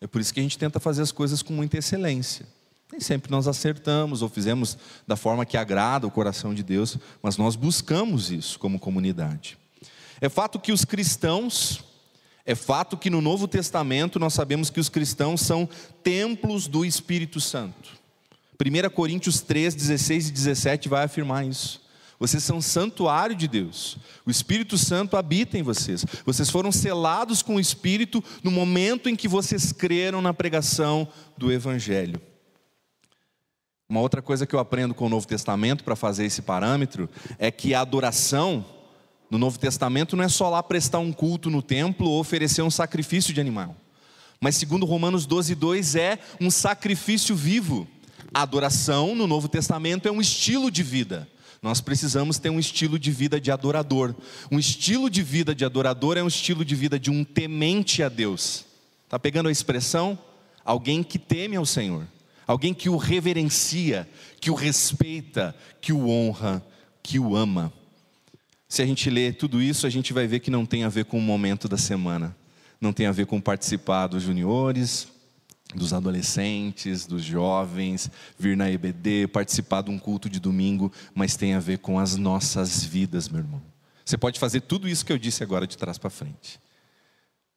É 0.00 0.06
por 0.06 0.20
isso 0.20 0.32
que 0.32 0.38
a 0.38 0.42
gente 0.42 0.56
tenta 0.56 0.78
fazer 0.78 1.02
as 1.02 1.10
coisas 1.10 1.42
com 1.42 1.52
muita 1.52 1.78
excelência. 1.78 2.46
Nem 2.92 3.00
sempre 3.00 3.28
nós 3.28 3.48
acertamos 3.48 4.22
ou 4.22 4.28
fizemos 4.28 4.78
da 5.04 5.16
forma 5.16 5.44
que 5.44 5.56
agrada 5.56 6.06
o 6.06 6.12
coração 6.12 6.54
de 6.54 6.62
Deus, 6.62 6.96
mas 7.20 7.36
nós 7.36 7.56
buscamos 7.56 8.30
isso 8.30 8.56
como 8.58 8.78
comunidade. 8.78 9.58
É 10.20 10.28
fato 10.28 10.60
que 10.60 10.72
os 10.72 10.84
cristãos, 10.84 11.82
é 12.46 12.54
fato 12.54 12.96
que 12.96 13.08
no 13.08 13.20
Novo 13.20 13.48
Testamento 13.48 14.18
nós 14.18 14.34
sabemos 14.34 14.68
que 14.68 14.80
os 14.80 14.88
cristãos 14.88 15.40
são 15.40 15.68
templos 16.02 16.66
do 16.66 16.84
Espírito 16.84 17.40
Santo. 17.40 17.90
1 18.60 18.90
Coríntios 18.90 19.40
3, 19.40 19.74
16 19.74 20.28
e 20.28 20.32
17 20.32 20.88
vai 20.88 21.04
afirmar 21.04 21.46
isso. 21.46 21.82
Vocês 22.18 22.44
são 22.44 22.60
santuário 22.60 23.34
de 23.34 23.48
Deus. 23.48 23.96
O 24.24 24.30
Espírito 24.30 24.78
Santo 24.78 25.16
habita 25.16 25.58
em 25.58 25.62
vocês. 25.62 26.04
Vocês 26.24 26.48
foram 26.48 26.70
selados 26.70 27.42
com 27.42 27.56
o 27.56 27.60
Espírito 27.60 28.22
no 28.42 28.50
momento 28.50 29.08
em 29.08 29.16
que 29.16 29.26
vocês 29.26 29.72
creram 29.72 30.22
na 30.22 30.32
pregação 30.32 31.08
do 31.36 31.50
Evangelho. 31.50 32.20
Uma 33.88 34.00
outra 34.00 34.22
coisa 34.22 34.46
que 34.46 34.54
eu 34.54 34.60
aprendo 34.60 34.94
com 34.94 35.06
o 35.06 35.10
Novo 35.10 35.26
Testamento 35.26 35.84
para 35.84 35.96
fazer 35.96 36.24
esse 36.24 36.40
parâmetro 36.40 37.08
é 37.38 37.50
que 37.50 37.74
a 37.74 37.80
adoração 37.80 38.64
no 39.30 39.38
Novo 39.38 39.58
Testamento 39.58 40.16
não 40.16 40.24
é 40.24 40.28
só 40.28 40.48
lá 40.48 40.62
prestar 40.62 40.98
um 40.98 41.12
culto 41.12 41.50
no 41.50 41.62
templo 41.62 42.08
ou 42.08 42.20
oferecer 42.20 42.62
um 42.62 42.70
sacrifício 42.70 43.32
de 43.32 43.40
animal. 43.40 43.76
Mas 44.40 44.56
segundo 44.56 44.86
Romanos 44.86 45.26
12, 45.26 45.54
2 45.54 45.96
é 45.96 46.18
um 46.40 46.50
sacrifício 46.50 47.34
vivo. 47.34 47.88
A 48.32 48.42
adoração 48.42 49.14
no 49.14 49.26
Novo 49.26 49.48
Testamento 49.48 50.06
é 50.06 50.12
um 50.12 50.20
estilo 50.20 50.70
de 50.70 50.82
vida. 50.82 51.28
Nós 51.62 51.80
precisamos 51.80 52.38
ter 52.38 52.50
um 52.50 52.58
estilo 52.58 52.98
de 52.98 53.10
vida 53.10 53.40
de 53.40 53.50
adorador. 53.50 54.14
Um 54.50 54.58
estilo 54.58 55.08
de 55.08 55.22
vida 55.22 55.54
de 55.54 55.64
adorador 55.64 56.18
é 56.18 56.22
um 56.22 56.28
estilo 56.28 56.62
de 56.62 56.74
vida 56.74 56.98
de 56.98 57.10
um 57.10 57.24
temente 57.24 58.02
a 58.02 58.08
Deus. 58.10 58.66
Está 59.04 59.18
pegando 59.18 59.48
a 59.48 59.52
expressão? 59.52 60.18
Alguém 60.62 61.02
que 61.02 61.18
teme 61.18 61.56
ao 61.56 61.64
Senhor. 61.64 62.06
Alguém 62.46 62.74
que 62.74 62.90
o 62.90 62.98
reverencia, 62.98 64.06
que 64.40 64.50
o 64.50 64.54
respeita, 64.54 65.56
que 65.80 65.92
o 65.92 66.06
honra, 66.08 66.62
que 67.02 67.18
o 67.18 67.34
ama. 67.34 67.72
Se 68.74 68.82
a 68.82 68.86
gente 68.86 69.08
ler 69.08 69.36
tudo 69.36 69.62
isso, 69.62 69.86
a 69.86 69.88
gente 69.88 70.12
vai 70.12 70.26
ver 70.26 70.40
que 70.40 70.50
não 70.50 70.66
tem 70.66 70.82
a 70.82 70.88
ver 70.88 71.04
com 71.04 71.16
o 71.16 71.22
momento 71.22 71.68
da 71.68 71.78
semana. 71.78 72.36
Não 72.80 72.92
tem 72.92 73.06
a 73.06 73.12
ver 73.12 73.24
com 73.24 73.40
participar 73.40 74.08
dos 74.08 74.24
juniores, 74.24 75.06
dos 75.72 75.92
adolescentes, 75.92 77.06
dos 77.06 77.22
jovens, 77.22 78.10
vir 78.36 78.56
na 78.56 78.68
EBD, 78.68 79.28
participar 79.28 79.82
de 79.82 79.92
um 79.92 79.96
culto 79.96 80.28
de 80.28 80.40
domingo, 80.40 80.90
mas 81.14 81.36
tem 81.36 81.54
a 81.54 81.60
ver 81.60 81.78
com 81.78 82.00
as 82.00 82.16
nossas 82.16 82.82
vidas, 82.82 83.28
meu 83.28 83.42
irmão. 83.42 83.62
Você 84.04 84.18
pode 84.18 84.40
fazer 84.40 84.62
tudo 84.62 84.88
isso 84.88 85.06
que 85.06 85.12
eu 85.12 85.18
disse 85.18 85.44
agora 85.44 85.68
de 85.68 85.78
trás 85.78 85.96
para 85.96 86.10
frente, 86.10 86.58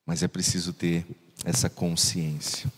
mas 0.05 0.21
é 0.21 0.27
preciso 0.27 0.71
ter 0.71 1.03
essa 1.43 1.67
consciência. 1.67 2.71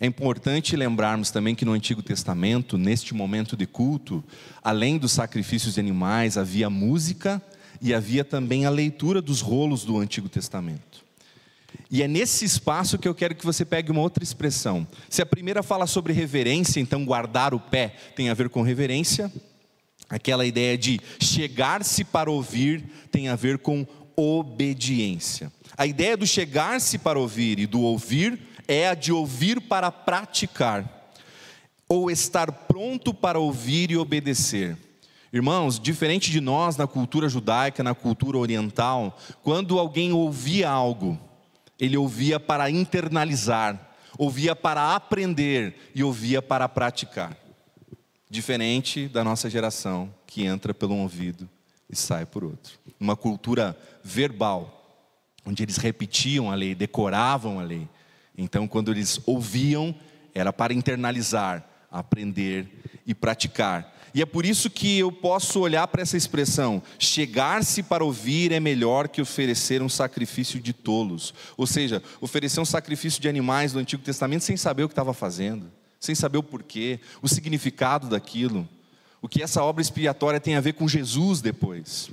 É 0.00 0.06
importante 0.06 0.76
lembrarmos 0.76 1.30
também 1.30 1.54
que 1.54 1.64
no 1.64 1.72
Antigo 1.72 2.02
Testamento, 2.02 2.76
neste 2.76 3.14
momento 3.14 3.56
de 3.56 3.66
culto, 3.66 4.24
além 4.62 4.98
dos 4.98 5.12
sacrifícios 5.12 5.74
de 5.74 5.80
animais, 5.80 6.36
havia 6.36 6.68
música 6.68 7.40
e 7.80 7.94
havia 7.94 8.24
também 8.24 8.66
a 8.66 8.70
leitura 8.70 9.22
dos 9.22 9.40
rolos 9.40 9.84
do 9.84 9.98
Antigo 9.98 10.28
Testamento. 10.28 11.04
E 11.90 12.02
é 12.02 12.08
nesse 12.08 12.44
espaço 12.44 12.98
que 12.98 13.06
eu 13.06 13.14
quero 13.14 13.34
que 13.34 13.44
você 13.44 13.64
pegue 13.64 13.90
uma 13.90 14.00
outra 14.00 14.24
expressão. 14.24 14.86
Se 15.08 15.22
a 15.22 15.26
primeira 15.26 15.62
fala 15.62 15.86
sobre 15.86 16.12
reverência, 16.12 16.80
então 16.80 17.04
guardar 17.04 17.54
o 17.54 17.60
pé 17.60 17.94
tem 18.16 18.30
a 18.30 18.34
ver 18.34 18.48
com 18.48 18.62
reverência. 18.62 19.32
Aquela 20.08 20.44
ideia 20.44 20.76
de 20.76 21.00
chegar-se 21.20 22.04
para 22.04 22.30
ouvir 22.30 22.84
tem 23.10 23.28
a 23.28 23.36
ver 23.36 23.58
com 23.58 23.86
obediência. 24.16 25.52
A 25.76 25.86
ideia 25.86 26.16
do 26.16 26.26
chegar-se 26.26 26.98
para 26.98 27.18
ouvir 27.18 27.58
e 27.58 27.66
do 27.66 27.80
ouvir 27.80 28.38
é 28.66 28.88
a 28.88 28.94
de 28.94 29.12
ouvir 29.12 29.60
para 29.60 29.90
praticar, 29.90 31.10
ou 31.88 32.10
estar 32.10 32.50
pronto 32.50 33.12
para 33.12 33.38
ouvir 33.38 33.90
e 33.90 33.96
obedecer. 33.96 34.76
Irmãos, 35.32 35.80
diferente 35.80 36.30
de 36.30 36.40
nós 36.40 36.76
na 36.76 36.86
cultura 36.86 37.28
judaica, 37.28 37.82
na 37.82 37.94
cultura 37.94 38.38
oriental, 38.38 39.18
quando 39.42 39.78
alguém 39.78 40.12
ouvia 40.12 40.70
algo, 40.70 41.18
ele 41.78 41.96
ouvia 41.96 42.38
para 42.38 42.70
internalizar, 42.70 43.94
ouvia 44.16 44.54
para 44.54 44.94
aprender 44.94 45.90
e 45.94 46.04
ouvia 46.04 46.40
para 46.40 46.68
praticar. 46.68 47.36
Diferente 48.30 49.08
da 49.08 49.24
nossa 49.24 49.50
geração, 49.50 50.12
que 50.26 50.44
entra 50.44 50.72
pelo 50.72 50.94
um 50.94 51.02
ouvido 51.02 51.48
e 51.90 51.96
sai 51.96 52.24
por 52.24 52.44
outro. 52.44 52.78
Uma 52.98 53.16
cultura 53.16 53.76
verbal, 54.02 55.02
onde 55.44 55.62
eles 55.62 55.76
repetiam 55.76 56.50
a 56.50 56.54
lei, 56.54 56.74
decoravam 56.74 57.58
a 57.58 57.62
lei. 57.62 57.88
Então, 58.36 58.66
quando 58.66 58.90
eles 58.90 59.20
ouviam, 59.26 59.94
era 60.34 60.52
para 60.52 60.74
internalizar, 60.74 61.64
aprender 61.90 63.00
e 63.06 63.14
praticar. 63.14 63.94
E 64.14 64.22
é 64.22 64.26
por 64.26 64.46
isso 64.46 64.70
que 64.70 64.98
eu 64.98 65.10
posso 65.10 65.60
olhar 65.60 65.86
para 65.88 66.02
essa 66.02 66.16
expressão: 66.16 66.82
chegar-se 66.98 67.82
para 67.82 68.04
ouvir 68.04 68.52
é 68.52 68.60
melhor 68.60 69.08
que 69.08 69.20
oferecer 69.20 69.82
um 69.82 69.88
sacrifício 69.88 70.60
de 70.60 70.72
tolos. 70.72 71.34
Ou 71.56 71.66
seja, 71.66 72.02
oferecer 72.20 72.60
um 72.60 72.64
sacrifício 72.64 73.20
de 73.20 73.28
animais 73.28 73.72
do 73.72 73.80
Antigo 73.80 74.02
Testamento 74.02 74.44
sem 74.44 74.56
saber 74.56 74.84
o 74.84 74.88
que 74.88 74.92
estava 74.92 75.12
fazendo, 75.12 75.70
sem 75.98 76.14
saber 76.14 76.38
o 76.38 76.42
porquê, 76.42 77.00
o 77.20 77.28
significado 77.28 78.08
daquilo, 78.08 78.68
o 79.20 79.28
que 79.28 79.42
essa 79.42 79.62
obra 79.64 79.82
expiatória 79.82 80.38
tem 80.38 80.54
a 80.54 80.60
ver 80.60 80.74
com 80.74 80.86
Jesus 80.86 81.40
depois. 81.40 82.10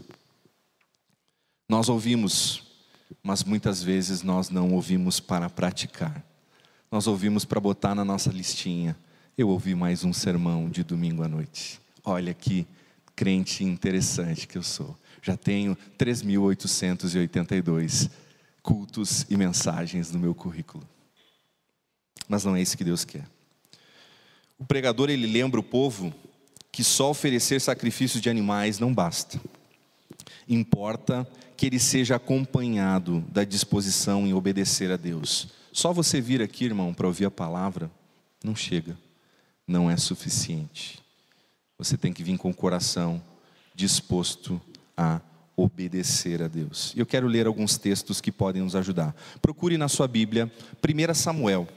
Nós 1.69 1.87
ouvimos, 1.87 2.63
mas 3.23 3.43
muitas 3.43 3.83
vezes 3.83 4.23
nós 4.23 4.49
não 4.49 4.73
ouvimos 4.73 5.19
para 5.19 5.49
praticar. 5.49 6.23
Nós 6.91 7.07
ouvimos 7.07 7.45
para 7.45 7.59
botar 7.59 7.95
na 7.95 8.05
nossa 8.05 8.31
listinha. 8.31 8.95
Eu 9.37 9.49
ouvi 9.49 9.75
mais 9.75 10.03
um 10.03 10.11
sermão 10.11 10.67
de 10.69 10.83
domingo 10.83 11.23
à 11.23 11.27
noite. 11.27 11.79
Olha 12.03 12.33
que 12.33 12.65
crente 13.15 13.63
interessante 13.63 14.47
que 14.47 14.57
eu 14.57 14.63
sou. 14.63 14.97
Já 15.21 15.37
tenho 15.37 15.77
3.882 15.97 18.09
cultos 18.61 19.25
e 19.29 19.37
mensagens 19.37 20.11
no 20.11 20.19
meu 20.19 20.35
currículo. 20.35 20.85
Mas 22.27 22.43
não 22.43 22.55
é 22.55 22.61
isso 22.61 22.77
que 22.77 22.83
Deus 22.83 23.05
quer. 23.05 23.25
O 24.57 24.65
pregador 24.65 25.09
ele 25.09 25.27
lembra 25.27 25.59
o 25.59 25.63
povo 25.63 26.13
que 26.71 26.83
só 26.83 27.09
oferecer 27.09 27.59
sacrifícios 27.59 28.21
de 28.21 28.29
animais 28.29 28.79
não 28.79 28.93
basta. 28.93 29.41
Importa 30.47 31.27
que 31.61 31.67
ele 31.67 31.79
seja 31.79 32.15
acompanhado 32.15 33.23
da 33.31 33.43
disposição 33.43 34.25
em 34.25 34.33
obedecer 34.33 34.89
a 34.89 34.97
Deus. 34.97 35.49
Só 35.71 35.93
você 35.93 36.19
vir 36.19 36.41
aqui, 36.41 36.65
irmão, 36.65 36.91
para 36.91 37.05
ouvir 37.05 37.25
a 37.25 37.29
palavra, 37.29 37.91
não 38.43 38.55
chega, 38.55 38.97
não 39.67 39.87
é 39.87 39.95
suficiente. 39.95 40.97
Você 41.77 41.95
tem 41.95 42.11
que 42.11 42.23
vir 42.23 42.35
com 42.39 42.49
o 42.49 42.53
coração 42.53 43.21
disposto 43.75 44.59
a 44.97 45.21
obedecer 45.55 46.41
a 46.41 46.47
Deus. 46.47 46.93
E 46.95 46.99
eu 46.99 47.05
quero 47.05 47.27
ler 47.27 47.45
alguns 47.45 47.77
textos 47.77 48.19
que 48.19 48.31
podem 48.31 48.63
nos 48.63 48.75
ajudar. 48.75 49.15
Procure 49.39 49.77
na 49.77 49.87
sua 49.87 50.07
Bíblia 50.07 50.51
1 50.83 51.13
Samuel. 51.13 51.67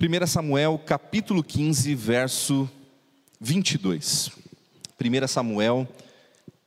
1 0.00 0.26
Samuel, 0.26 0.78
capítulo 0.78 1.44
15, 1.44 1.94
verso 1.94 2.70
22. 3.38 4.30
1 4.98 5.28
Samuel 5.28 5.86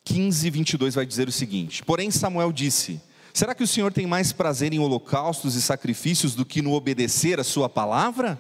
15, 0.04 0.50
22 0.50 0.96
vai 0.96 1.06
dizer 1.06 1.28
o 1.28 1.32
seguinte: 1.32 1.84
Porém, 1.84 2.10
Samuel 2.12 2.52
disse: 2.52 3.02
Será 3.34 3.56
que 3.56 3.64
o 3.64 3.68
Senhor 3.68 3.94
tem 3.94 4.06
mais 4.06 4.34
prazer 4.34 4.74
em 4.74 4.80
holocaustos 4.80 5.56
e 5.56 5.62
sacrifícios 5.62 6.36
do 6.36 6.46
que 6.46 6.62
no 6.62 6.74
obedecer 6.74 7.40
a 7.40 7.44
Sua 7.44 7.70
palavra? 7.70 8.40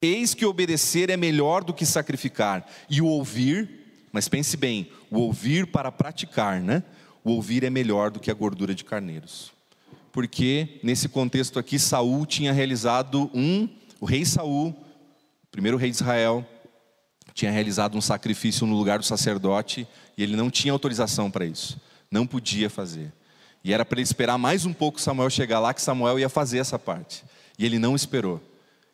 Eis 0.00 0.34
que 0.34 0.44
obedecer 0.44 1.08
é 1.08 1.16
melhor 1.16 1.64
do 1.64 1.72
que 1.72 1.86
sacrificar, 1.86 2.66
e 2.90 3.00
o 3.00 3.06
ouvir, 3.06 4.08
mas 4.12 4.28
pense 4.28 4.56
bem, 4.56 4.90
o 5.10 5.18
ouvir 5.18 5.66
para 5.66 5.90
praticar, 5.90 6.60
né? 6.60 6.82
O 7.24 7.30
ouvir 7.30 7.64
é 7.64 7.70
melhor 7.70 8.10
do 8.10 8.20
que 8.20 8.30
a 8.30 8.34
gordura 8.34 8.74
de 8.74 8.84
carneiros. 8.84 9.50
Porque 10.12 10.78
nesse 10.82 11.08
contexto 11.08 11.58
aqui 11.58 11.78
Saul 11.78 12.26
tinha 12.26 12.52
realizado 12.52 13.30
um, 13.34 13.68
o 13.98 14.04
rei 14.04 14.24
Saul, 14.24 14.76
primeiro 15.50 15.78
rei 15.78 15.90
de 15.90 15.96
Israel, 15.96 16.46
tinha 17.32 17.50
realizado 17.50 17.96
um 17.96 18.00
sacrifício 18.00 18.66
no 18.66 18.76
lugar 18.76 18.98
do 18.98 19.04
sacerdote 19.04 19.88
e 20.16 20.22
ele 20.22 20.36
não 20.36 20.50
tinha 20.50 20.72
autorização 20.72 21.30
para 21.30 21.44
isso. 21.44 21.80
Não 22.10 22.26
podia 22.26 22.70
fazer. 22.70 23.12
E 23.62 23.72
era 23.72 23.84
para 23.84 23.98
ele 23.98 24.02
esperar 24.02 24.38
mais 24.38 24.66
um 24.66 24.72
pouco 24.72 25.00
Samuel 25.00 25.30
chegar 25.30 25.58
lá 25.58 25.72
que 25.72 25.80
Samuel 25.80 26.18
ia 26.18 26.28
fazer 26.28 26.58
essa 26.58 26.78
parte. 26.78 27.24
E 27.58 27.64
ele 27.64 27.78
não 27.78 27.96
esperou. 27.96 28.40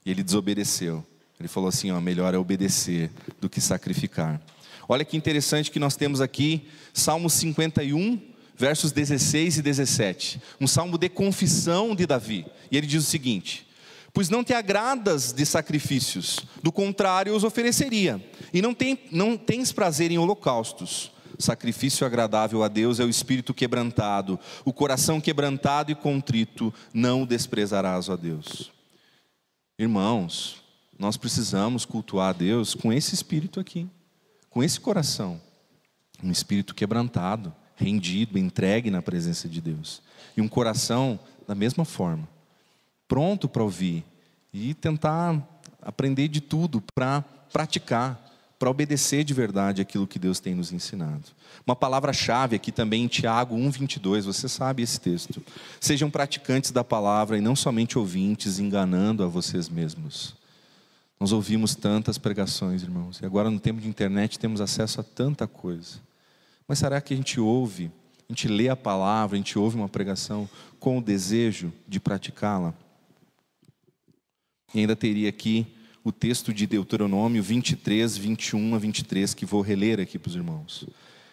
E 0.05 0.11
ele 0.11 0.23
desobedeceu. 0.23 1.05
Ele 1.39 1.49
falou 1.49 1.69
assim: 1.69 1.91
ó, 1.91 2.01
melhor 2.01 2.35
é 2.35 2.39
obedecer 2.39 3.11
do 3.41 3.49
que 3.49 3.61
sacrificar. 3.61 4.41
Olha 4.89 5.05
que 5.05 5.17
interessante 5.17 5.71
que 5.71 5.79
nós 5.79 5.97
temos 5.97 6.21
aqui 6.21 6.69
Salmo 6.93 7.31
51, 7.31 8.21
versos 8.57 8.93
16 8.93 9.59
e 9.59 9.63
17. 9.63 10.41
Um 10.61 10.67
salmo 10.67 10.99
de 10.99 11.09
confissão 11.09 11.95
de 11.95 12.07
Davi. 12.07 12.47
E 12.71 12.77
ele 12.77 12.87
diz 12.87 13.03
o 13.03 13.07
seguinte: 13.07 13.67
Pois 14.13 14.29
não 14.29 14.43
te 14.43 14.53
agradas 14.53 15.33
de 15.33 15.47
sacrifícios, 15.47 16.41
do 16.63 16.73
contrário 16.73 17.35
os 17.35 17.45
ofereceria. 17.45 18.25
E 18.53 18.61
não, 18.61 18.75
tem, 18.75 18.99
não 19.11 19.37
tens 19.37 19.73
prazer 19.73 20.11
em 20.11 20.19
holocaustos. 20.19 21.13
Sacrifício 21.39 22.07
agradável 22.07 22.63
a 22.63 22.69
Deus 22.69 23.01
é 23.01 23.05
o 23.05 23.09
espírito 23.09 23.55
quebrantado, 23.55 24.39
o 24.65 24.73
coração 24.73 25.21
quebrantado 25.21 25.91
e 25.91 25.95
contrito, 25.95 26.73
não 26.93 27.25
desprezarás 27.25 28.11
a 28.11 28.17
Deus. 28.17 28.71
Irmãos, 29.79 30.63
nós 30.99 31.17
precisamos 31.17 31.87
cultuar 31.87 32.31
a 32.31 32.35
Deus 32.35 32.75
com 32.75 32.93
esse 32.93 33.15
espírito 33.15 33.59
aqui, 33.59 33.89
com 34.51 34.63
esse 34.63 34.79
coração, 34.79 35.41
um 36.23 36.31
espírito 36.31 36.75
quebrantado, 36.75 37.55
rendido, 37.75 38.39
entregue 38.39 38.91
na 38.91 39.01
presença 39.01 39.49
de 39.49 39.63
Deus, 39.63 40.03
e 40.37 40.43
um 40.43 40.49
coração 40.49 41.19
da 41.49 41.55
mesma 41.55 41.87
forma, 41.87 42.29
pronto 43.11 43.49
para 43.49 43.65
ouvir 43.65 44.05
e 44.55 44.73
tentar 44.73 45.43
aprender 45.83 46.29
de 46.29 46.41
tudo 46.41 46.81
para 46.95 47.23
praticar, 47.53 48.25
para 48.57 48.71
obedecer 48.71 49.25
de 49.25 49.35
verdade 49.35 49.83
aquilo 49.83 50.07
que 50.07 50.17
Deus 50.17 50.39
tem 50.39 50.55
nos 50.55 50.73
ensinado. 50.73 51.25
Uma 51.67 51.75
palavra-chave 51.75 52.55
aqui 52.55 52.71
também 52.71 53.03
em 53.03 53.09
Tiago 53.09 53.57
1,22, 53.57 54.23
você 54.23 54.49
sabe 54.49 54.85
esse 54.85 55.01
texto. 55.01 55.43
Sejam 55.81 56.09
praticantes 56.09 56.71
da 56.71 56.85
palavra 56.85 57.37
e 57.37 57.41
não 57.41 57.57
somente 57.57 57.99
ouvintes, 57.99 58.61
enganando 58.61 59.25
a 59.25 59.27
vocês 59.27 59.69
mesmos. 59.69 60.37
Nós 61.19 61.33
ouvimos 61.33 61.75
tantas 61.75 62.17
pregações, 62.17 62.85
irmãos, 62.85 63.19
e 63.21 63.27
agora 63.27 63.51
no 63.51 63.59
tempo 63.59 63.81
de 63.81 63.89
internet 63.89 64.39
temos 64.39 64.61
acesso 64.61 65.01
a 65.01 65.05
tanta 65.05 65.49
coisa. 65.49 65.97
Mas 66.69 66.79
será 66.79 67.01
que 67.01 67.13
a 67.13 67.17
gente 67.17 67.41
ouve, 67.41 67.91
a 68.29 68.33
gente 68.33 68.47
lê 68.47 68.69
a 68.69 68.77
palavra, 68.77 69.35
a 69.35 69.39
gente 69.39 69.59
ouve 69.59 69.75
uma 69.75 69.89
pregação 69.89 70.49
com 70.79 70.97
o 70.97 71.03
desejo 71.03 71.73
de 71.89 71.99
praticá-la? 71.99 72.73
E 74.75 74.81
ainda 74.81 74.95
teria 74.95 75.29
aqui 75.29 75.67
o 76.03 76.13
texto 76.13 76.53
de 76.53 76.67
Deuteronômio 76.67 77.43
23, 77.43 78.17
21 78.17 78.75
a 78.75 78.79
23, 78.79 79.35
que 79.35 79.45
vou 79.45 79.61
reler 79.61 80.01
aqui 80.01 80.19
para 80.19 80.31
os 80.31 80.37
irmãos. 80.37 80.87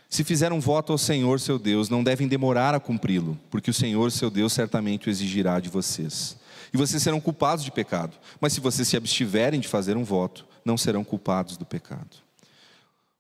Se 0.10 0.24
fizer 0.24 0.54
um 0.54 0.60
voto 0.60 0.92
ao 0.92 0.98
Senhor 0.98 1.40
seu 1.40 1.60
Deus, 1.60 1.90
não 1.90 2.04
devem 2.04 2.28
demorar 2.28 2.74
a 2.74 2.80
cumpri-lo, 2.80 3.38
porque 3.50 3.70
o 3.70 3.74
Senhor 3.74 4.12
seu 4.12 4.30
Deus 4.30 4.54
certamente 4.54 5.08
o 5.08 5.10
exigirá 5.10 5.60
de 5.60 5.70
vocês. 5.70 6.38
E 6.74 6.78
vocês 6.78 7.04
serão 7.04 7.20
culpados 7.20 7.64
de 7.64 7.72
pecado, 7.72 8.16
mas 8.40 8.54
se 8.54 8.60
vocês 8.60 8.88
se 8.88 8.98
abstiverem 8.98 9.60
de 9.60 9.68
fazer 9.68 9.98
um 9.98 10.04
voto, 10.04 10.46
não 10.64 10.78
serão 10.78 11.04
culpados 11.04 11.58
do 11.58 11.66
pecado. 11.66 12.18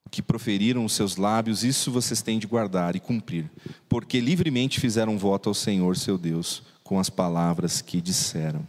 O 0.05 0.09
que 0.09 0.21
proferiram 0.21 0.85
os 0.85 0.93
seus 0.93 1.17
lábios, 1.17 1.65
isso 1.65 1.91
vocês 1.91 2.21
têm 2.21 2.39
de 2.39 2.47
guardar 2.47 2.95
e 2.95 2.99
cumprir, 2.99 3.49
porque 3.89 4.21
livremente 4.21 4.79
fizeram 4.79 5.13
um 5.13 5.17
voto 5.17 5.49
ao 5.49 5.53
Senhor 5.53 5.97
seu 5.97 6.17
Deus 6.17 6.63
com 6.83 6.97
as 6.99 7.09
palavras 7.09 7.81
que 7.81 7.99
disseram. 7.99 8.65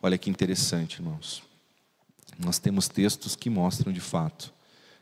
Olha 0.00 0.18
que 0.18 0.30
interessante, 0.30 0.96
irmãos. 0.96 1.42
Nós 2.38 2.58
temos 2.58 2.88
textos 2.88 3.34
que 3.34 3.50
mostram 3.50 3.92
de 3.92 4.00
fato 4.00 4.52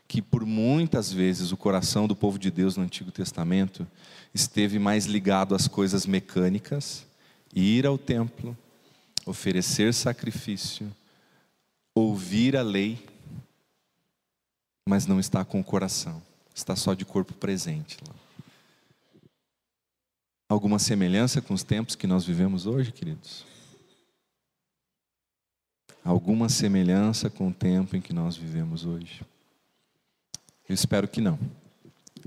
que 0.07 0.21
por 0.21 0.45
muitas 0.45 1.11
vezes 1.11 1.51
o 1.51 1.57
coração 1.57 2.07
do 2.07 2.15
povo 2.15 2.39
de 2.39 2.49
Deus 2.49 2.77
no 2.77 2.83
Antigo 2.83 3.11
Testamento 3.11 3.85
esteve 4.33 4.79
mais 4.79 5.05
ligado 5.05 5.53
às 5.53 5.67
coisas 5.67 6.05
mecânicas, 6.05 7.05
ir 7.53 7.85
ao 7.85 7.97
templo, 7.97 8.57
oferecer 9.25 9.93
sacrifício, 9.93 10.89
ouvir 11.93 12.55
a 12.55 12.61
lei, 12.61 13.05
mas 14.87 15.05
não 15.05 15.19
está 15.19 15.43
com 15.43 15.59
o 15.59 15.63
coração, 15.63 16.21
está 16.55 16.75
só 16.75 16.93
de 16.93 17.03
corpo 17.03 17.33
presente. 17.33 17.97
Alguma 20.49 20.79
semelhança 20.79 21.41
com 21.41 21.53
os 21.53 21.63
tempos 21.63 21.95
que 21.95 22.07
nós 22.07 22.23
vivemos 22.23 22.65
hoje, 22.65 22.93
queridos? 22.93 23.45
Alguma 26.07 26.47
semelhança 26.47 27.29
com 27.29 27.49
o 27.49 27.53
tempo 27.53 27.97
em 27.97 28.01
que 28.01 28.13
nós 28.13 28.37
vivemos 28.37 28.85
hoje? 28.85 29.21
Eu 30.67 30.73
espero 30.73 31.05
que 31.05 31.19
não. 31.19 31.37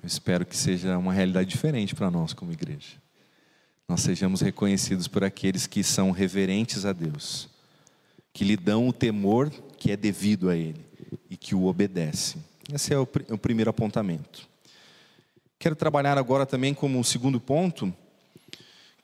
Eu 0.02 0.06
espero 0.06 0.44
que 0.44 0.54
seja 0.54 0.98
uma 0.98 1.14
realidade 1.14 1.48
diferente 1.48 1.94
para 1.94 2.10
nós 2.10 2.34
como 2.34 2.52
igreja. 2.52 3.00
Nós 3.88 4.02
sejamos 4.02 4.42
reconhecidos 4.42 5.08
por 5.08 5.24
aqueles 5.24 5.66
que 5.66 5.82
são 5.82 6.10
reverentes 6.10 6.84
a 6.84 6.92
Deus, 6.92 7.48
que 8.34 8.44
lhe 8.44 8.56
dão 8.56 8.86
o 8.86 8.92
temor 8.92 9.50
que 9.78 9.90
é 9.90 9.96
devido 9.96 10.50
a 10.50 10.56
Ele 10.56 10.84
e 11.30 11.36
que 11.36 11.54
o 11.54 11.64
obedecem. 11.64 12.44
Esse 12.72 12.92
é 12.92 12.98
o, 12.98 13.08
o 13.30 13.38
primeiro 13.38 13.70
apontamento. 13.70 14.46
Quero 15.58 15.74
trabalhar 15.74 16.18
agora 16.18 16.44
também 16.44 16.74
como 16.74 17.02
segundo 17.02 17.40
ponto, 17.40 17.92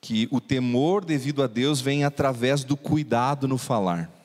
que 0.02 0.28
o 0.30 0.40
temor 0.40 1.02
devido 1.02 1.42
a 1.42 1.46
Deus 1.46 1.80
vem 1.80 2.04
através 2.04 2.62
do 2.62 2.76
cuidado 2.76 3.48
no 3.48 3.56
falar. 3.56 4.15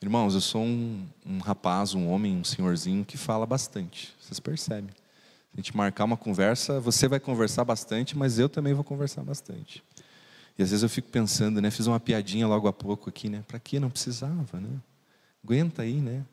Irmãos, 0.00 0.34
eu 0.34 0.40
sou 0.40 0.62
um, 0.62 1.04
um, 1.26 1.38
rapaz, 1.38 1.92
um 1.92 2.08
homem, 2.08 2.36
um 2.36 2.44
senhorzinho 2.44 3.04
que 3.04 3.16
fala 3.16 3.44
bastante. 3.44 4.14
Vocês 4.20 4.38
percebem? 4.38 4.90
Se 4.90 5.54
a 5.54 5.56
gente 5.56 5.76
marcar 5.76 6.04
uma 6.04 6.16
conversa, 6.16 6.78
você 6.78 7.08
vai 7.08 7.18
conversar 7.18 7.64
bastante, 7.64 8.16
mas 8.16 8.38
eu 8.38 8.48
também 8.48 8.72
vou 8.72 8.84
conversar 8.84 9.24
bastante. 9.24 9.82
E 10.56 10.62
às 10.62 10.70
vezes 10.70 10.84
eu 10.84 10.88
fico 10.88 11.10
pensando, 11.10 11.60
né? 11.60 11.68
Fiz 11.72 11.88
uma 11.88 11.98
piadinha 11.98 12.46
logo 12.46 12.68
há 12.68 12.72
pouco 12.72 13.08
aqui, 13.08 13.28
né? 13.28 13.42
Para 13.48 13.58
que 13.58 13.80
não 13.80 13.90
precisava, 13.90 14.60
né? 14.60 14.70
Aguenta 15.42 15.82
aí, 15.82 15.94
né? 15.94 16.24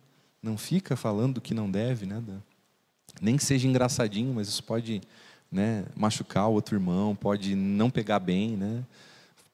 Não 0.43 0.60
fica 0.60 0.95
falando 0.95 1.41
que 1.41 1.56
não 1.56 1.69
deve, 1.69 2.06
né? 2.06 2.21
Nem 3.19 3.36
que 3.36 3.43
seja 3.43 3.67
engraçadinho, 3.67 4.32
mas 4.32 4.47
isso 4.47 4.63
pode, 4.63 5.01
né? 5.51 5.86
Machucar 5.95 6.47
o 6.49 6.54
outro 6.54 6.75
irmão, 6.75 7.15
pode 7.15 7.56
não 7.56 7.89
pegar 7.89 8.19
bem, 8.19 8.56
né? 8.56 8.84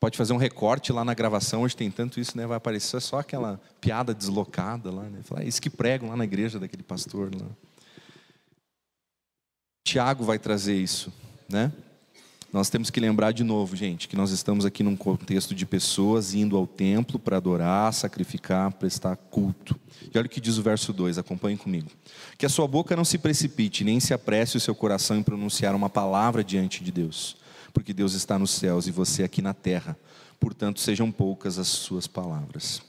Pode 0.01 0.17
fazer 0.17 0.33
um 0.33 0.37
recorte 0.37 0.91
lá 0.91 1.05
na 1.05 1.13
gravação, 1.13 1.61
hoje 1.61 1.77
tem 1.77 1.91
tanto 1.91 2.19
isso, 2.19 2.35
né? 2.35 2.47
Vai 2.47 2.57
aparecer 2.57 2.99
só 2.99 3.19
aquela 3.19 3.61
piada 3.79 4.15
deslocada 4.15 4.91
lá, 4.91 5.03
né? 5.03 5.19
Falar, 5.21 5.43
é 5.43 5.47
isso 5.47 5.61
que 5.61 5.69
pregam 5.69 6.09
lá 6.09 6.17
na 6.17 6.23
igreja 6.23 6.59
daquele 6.59 6.81
pastor 6.81 7.29
lá. 7.33 7.45
Tiago 9.87 10.23
vai 10.23 10.39
trazer 10.39 10.75
isso, 10.75 11.13
né? 11.47 11.71
Nós 12.51 12.67
temos 12.67 12.89
que 12.89 12.99
lembrar 12.99 13.31
de 13.31 13.43
novo, 13.43 13.75
gente, 13.75 14.07
que 14.07 14.15
nós 14.15 14.31
estamos 14.31 14.65
aqui 14.65 14.81
num 14.81 14.95
contexto 14.95 15.53
de 15.53 15.67
pessoas 15.67 16.33
indo 16.33 16.57
ao 16.57 16.65
templo 16.65 17.19
para 17.19 17.37
adorar, 17.37 17.93
sacrificar, 17.93 18.73
prestar 18.73 19.15
culto. 19.15 19.79
E 20.11 20.17
olha 20.17 20.25
o 20.25 20.29
que 20.29 20.41
diz 20.41 20.57
o 20.57 20.63
verso 20.63 20.91
2, 20.91 21.19
acompanhe 21.19 21.57
comigo. 21.57 21.91
Que 22.39 22.45
a 22.47 22.49
sua 22.49 22.67
boca 22.67 22.95
não 22.95 23.05
se 23.05 23.19
precipite, 23.19 23.83
nem 23.83 23.99
se 23.99 24.15
apresse 24.15 24.57
o 24.57 24.59
seu 24.59 24.73
coração 24.73 25.15
em 25.15 25.23
pronunciar 25.23 25.75
uma 25.75 25.89
palavra 25.91 26.43
diante 26.43 26.83
de 26.83 26.91
Deus 26.91 27.39
porque 27.73 27.93
Deus 27.93 28.13
está 28.13 28.38
nos 28.38 28.51
céus 28.51 28.88
e 28.88 28.91
você 28.91 29.23
aqui 29.23 29.41
na 29.41 29.53
terra. 29.53 29.97
Portanto, 30.39 30.79
sejam 30.79 31.12
poucas 31.12 31.57
as 31.60 31.67
suas 31.67 32.07
palavras. 32.07 32.81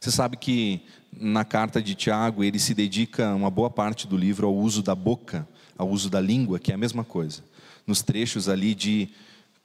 Você 0.00 0.10
sabe 0.10 0.36
que 0.36 0.82
na 1.12 1.44
carta 1.44 1.82
de 1.82 1.94
Tiago 1.94 2.42
ele 2.42 2.58
se 2.58 2.74
dedica 2.74 3.34
uma 3.34 3.50
boa 3.50 3.70
parte 3.70 4.06
do 4.06 4.16
livro 4.16 4.46
ao 4.46 4.54
uso 4.54 4.82
da 4.82 4.94
boca, 4.94 5.46
ao 5.76 5.88
uso 5.88 6.08
da 6.08 6.20
língua, 6.20 6.58
que 6.58 6.72
é 6.72 6.74
a 6.74 6.78
mesma 6.78 7.04
coisa. 7.04 7.44
Nos 7.86 8.02
trechos 8.02 8.48
ali 8.48 8.74
de 8.74 9.08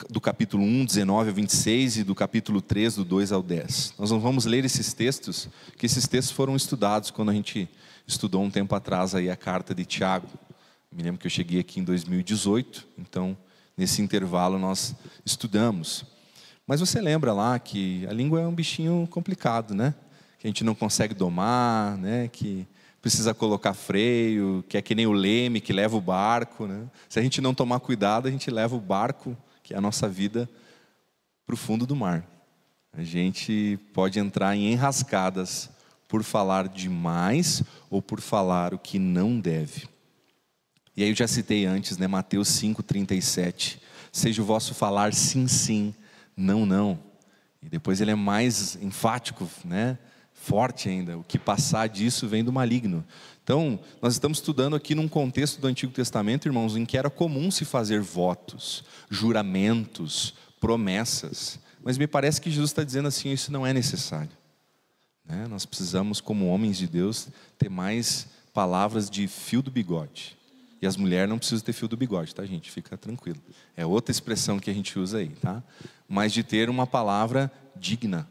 do 0.09 0.19
capítulo 0.19 0.61
1, 0.61 0.85
19 0.85 1.29
a 1.29 1.33
26 1.33 1.97
e 1.97 2.03
do 2.03 2.13
capítulo 2.13 2.61
3, 2.61 2.95
do 2.95 3.05
2 3.05 3.31
ao 3.31 3.41
10. 3.41 3.93
Nós 3.97 4.11
não 4.11 4.19
vamos 4.19 4.45
ler 4.45 4.65
esses 4.65 4.93
textos, 4.93 5.47
que 5.77 5.85
esses 5.85 6.05
textos 6.05 6.35
foram 6.35 6.53
estudados 6.53 7.11
quando 7.11 7.31
a 7.31 7.33
gente 7.33 7.69
estudou 8.05 8.43
um 8.43 8.51
tempo 8.51 8.75
atrás 8.75 9.15
aí 9.15 9.29
a 9.29 9.37
carta 9.37 9.73
de 9.73 9.85
Tiago 9.85 10.27
Me 10.91 11.03
lembro 11.03 11.19
que 11.19 11.27
eu 11.27 11.31
cheguei 11.31 11.59
aqui 11.59 11.79
em 11.79 11.83
2018, 11.83 12.87
então 12.97 13.37
nesse 13.77 14.01
intervalo 14.01 14.57
nós 14.57 14.95
estudamos. 15.25 16.05
Mas 16.67 16.79
você 16.79 16.99
lembra 16.99 17.33
lá 17.33 17.57
que 17.59 18.05
a 18.07 18.13
língua 18.13 18.41
é 18.41 18.47
um 18.47 18.55
bichinho 18.55 19.07
complicado, 19.11 19.75
né? 19.75 19.93
Que 20.39 20.47
a 20.47 20.49
gente 20.49 20.63
não 20.63 20.73
consegue 20.73 21.13
domar, 21.13 21.97
né? 21.97 22.27
Que 22.27 22.67
precisa 23.01 23.35
colocar 23.35 23.75
freio, 23.75 24.65
que 24.67 24.77
é 24.77 24.81
que 24.81 24.95
nem 24.95 25.05
o 25.05 25.11
leme 25.11 25.61
que 25.61 25.71
leva 25.71 25.95
o 25.95 26.01
barco, 26.01 26.65
né? 26.65 26.89
Se 27.07 27.19
a 27.19 27.21
gente 27.21 27.39
não 27.39 27.53
tomar 27.53 27.79
cuidado, 27.79 28.27
a 28.27 28.31
gente 28.31 28.49
leva 28.49 28.75
o 28.75 28.79
barco, 28.79 29.37
que 29.61 29.75
é 29.75 29.77
a 29.77 29.81
nossa 29.81 30.09
vida, 30.09 30.49
para 31.45 31.53
o 31.53 31.57
fundo 31.57 31.85
do 31.85 31.95
mar. 31.95 32.25
A 32.91 33.03
gente 33.03 33.77
pode 33.93 34.17
entrar 34.17 34.55
em 34.55 34.71
enrascadas 34.71 35.69
por 36.07 36.23
falar 36.23 36.67
demais 36.67 37.61
ou 37.89 38.01
por 38.01 38.21
falar 38.21 38.73
o 38.73 38.79
que 38.79 38.97
não 38.97 39.39
deve. 39.39 39.87
E 40.95 41.03
aí 41.03 41.09
eu 41.09 41.15
já 41.15 41.27
citei 41.27 41.65
antes, 41.65 41.97
né, 41.97 42.07
Mateus 42.07 42.47
5:37. 42.49 43.79
Seja 44.11 44.41
o 44.41 44.45
vosso 44.45 44.73
falar 44.73 45.13
sim, 45.13 45.47
sim, 45.47 45.93
não, 46.37 46.65
não. 46.65 46.99
E 47.61 47.69
depois 47.69 47.99
ele 47.99 48.11
é 48.11 48.15
mais 48.15 48.77
enfático, 48.81 49.49
né? 49.63 49.97
Forte 50.33 50.87
ainda. 50.87 51.17
O 51.17 51.23
que 51.23 51.39
passar 51.39 51.87
disso 51.87 52.27
vem 52.27 52.43
do 52.43 52.53
maligno. 52.53 53.03
Então, 53.43 53.79
nós 54.01 54.13
estamos 54.13 54.37
estudando 54.37 54.75
aqui 54.75 54.95
num 54.95 55.07
contexto 55.07 55.59
do 55.59 55.67
Antigo 55.67 55.91
Testamento, 55.91 56.47
irmãos, 56.47 56.75
em 56.75 56.85
que 56.85 56.97
era 56.97 57.09
comum 57.09 57.51
se 57.51 57.65
fazer 57.65 58.01
votos, 58.01 58.83
juramentos, 59.09 60.33
promessas. 60.59 61.59
Mas 61.83 61.97
me 61.97 62.07
parece 62.07 62.41
que 62.41 62.49
Jesus 62.49 62.71
está 62.71 62.83
dizendo 62.83 63.07
assim: 63.07 63.31
isso 63.31 63.51
não 63.51 63.65
é 63.65 63.73
necessário. 63.73 64.31
Né? 65.25 65.47
Nós 65.47 65.65
precisamos, 65.65 66.21
como 66.21 66.47
homens 66.47 66.77
de 66.77 66.87
Deus, 66.87 67.27
ter 67.57 67.69
mais 67.69 68.27
palavras 68.53 69.09
de 69.09 69.27
fio 69.27 69.61
do 69.61 69.71
bigode. 69.71 70.37
E 70.85 70.87
as 70.87 70.95
mulheres 70.95 71.27
não 71.27 71.39
precisam 71.39 71.65
ter 71.65 71.73
fio 71.73 71.87
do 71.87 71.97
bigode, 71.97 72.35
tá, 72.35 72.45
gente? 72.45 72.69
Fica 72.69 72.95
tranquilo. 72.95 73.39
É 73.75 73.83
outra 73.83 74.11
expressão 74.11 74.59
que 74.59 74.69
a 74.69 74.73
gente 74.73 74.99
usa 74.99 75.17
aí, 75.17 75.29
tá? 75.29 75.63
Mas 76.07 76.31
de 76.31 76.43
ter 76.43 76.69
uma 76.69 76.85
palavra 76.85 77.51
digna, 77.75 78.29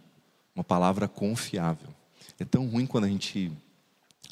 uma 0.54 0.62
palavra 0.62 1.08
confiável. 1.08 1.88
É 2.38 2.44
tão 2.44 2.68
ruim 2.68 2.86
quando 2.86 3.06
a 3.06 3.08
gente 3.08 3.50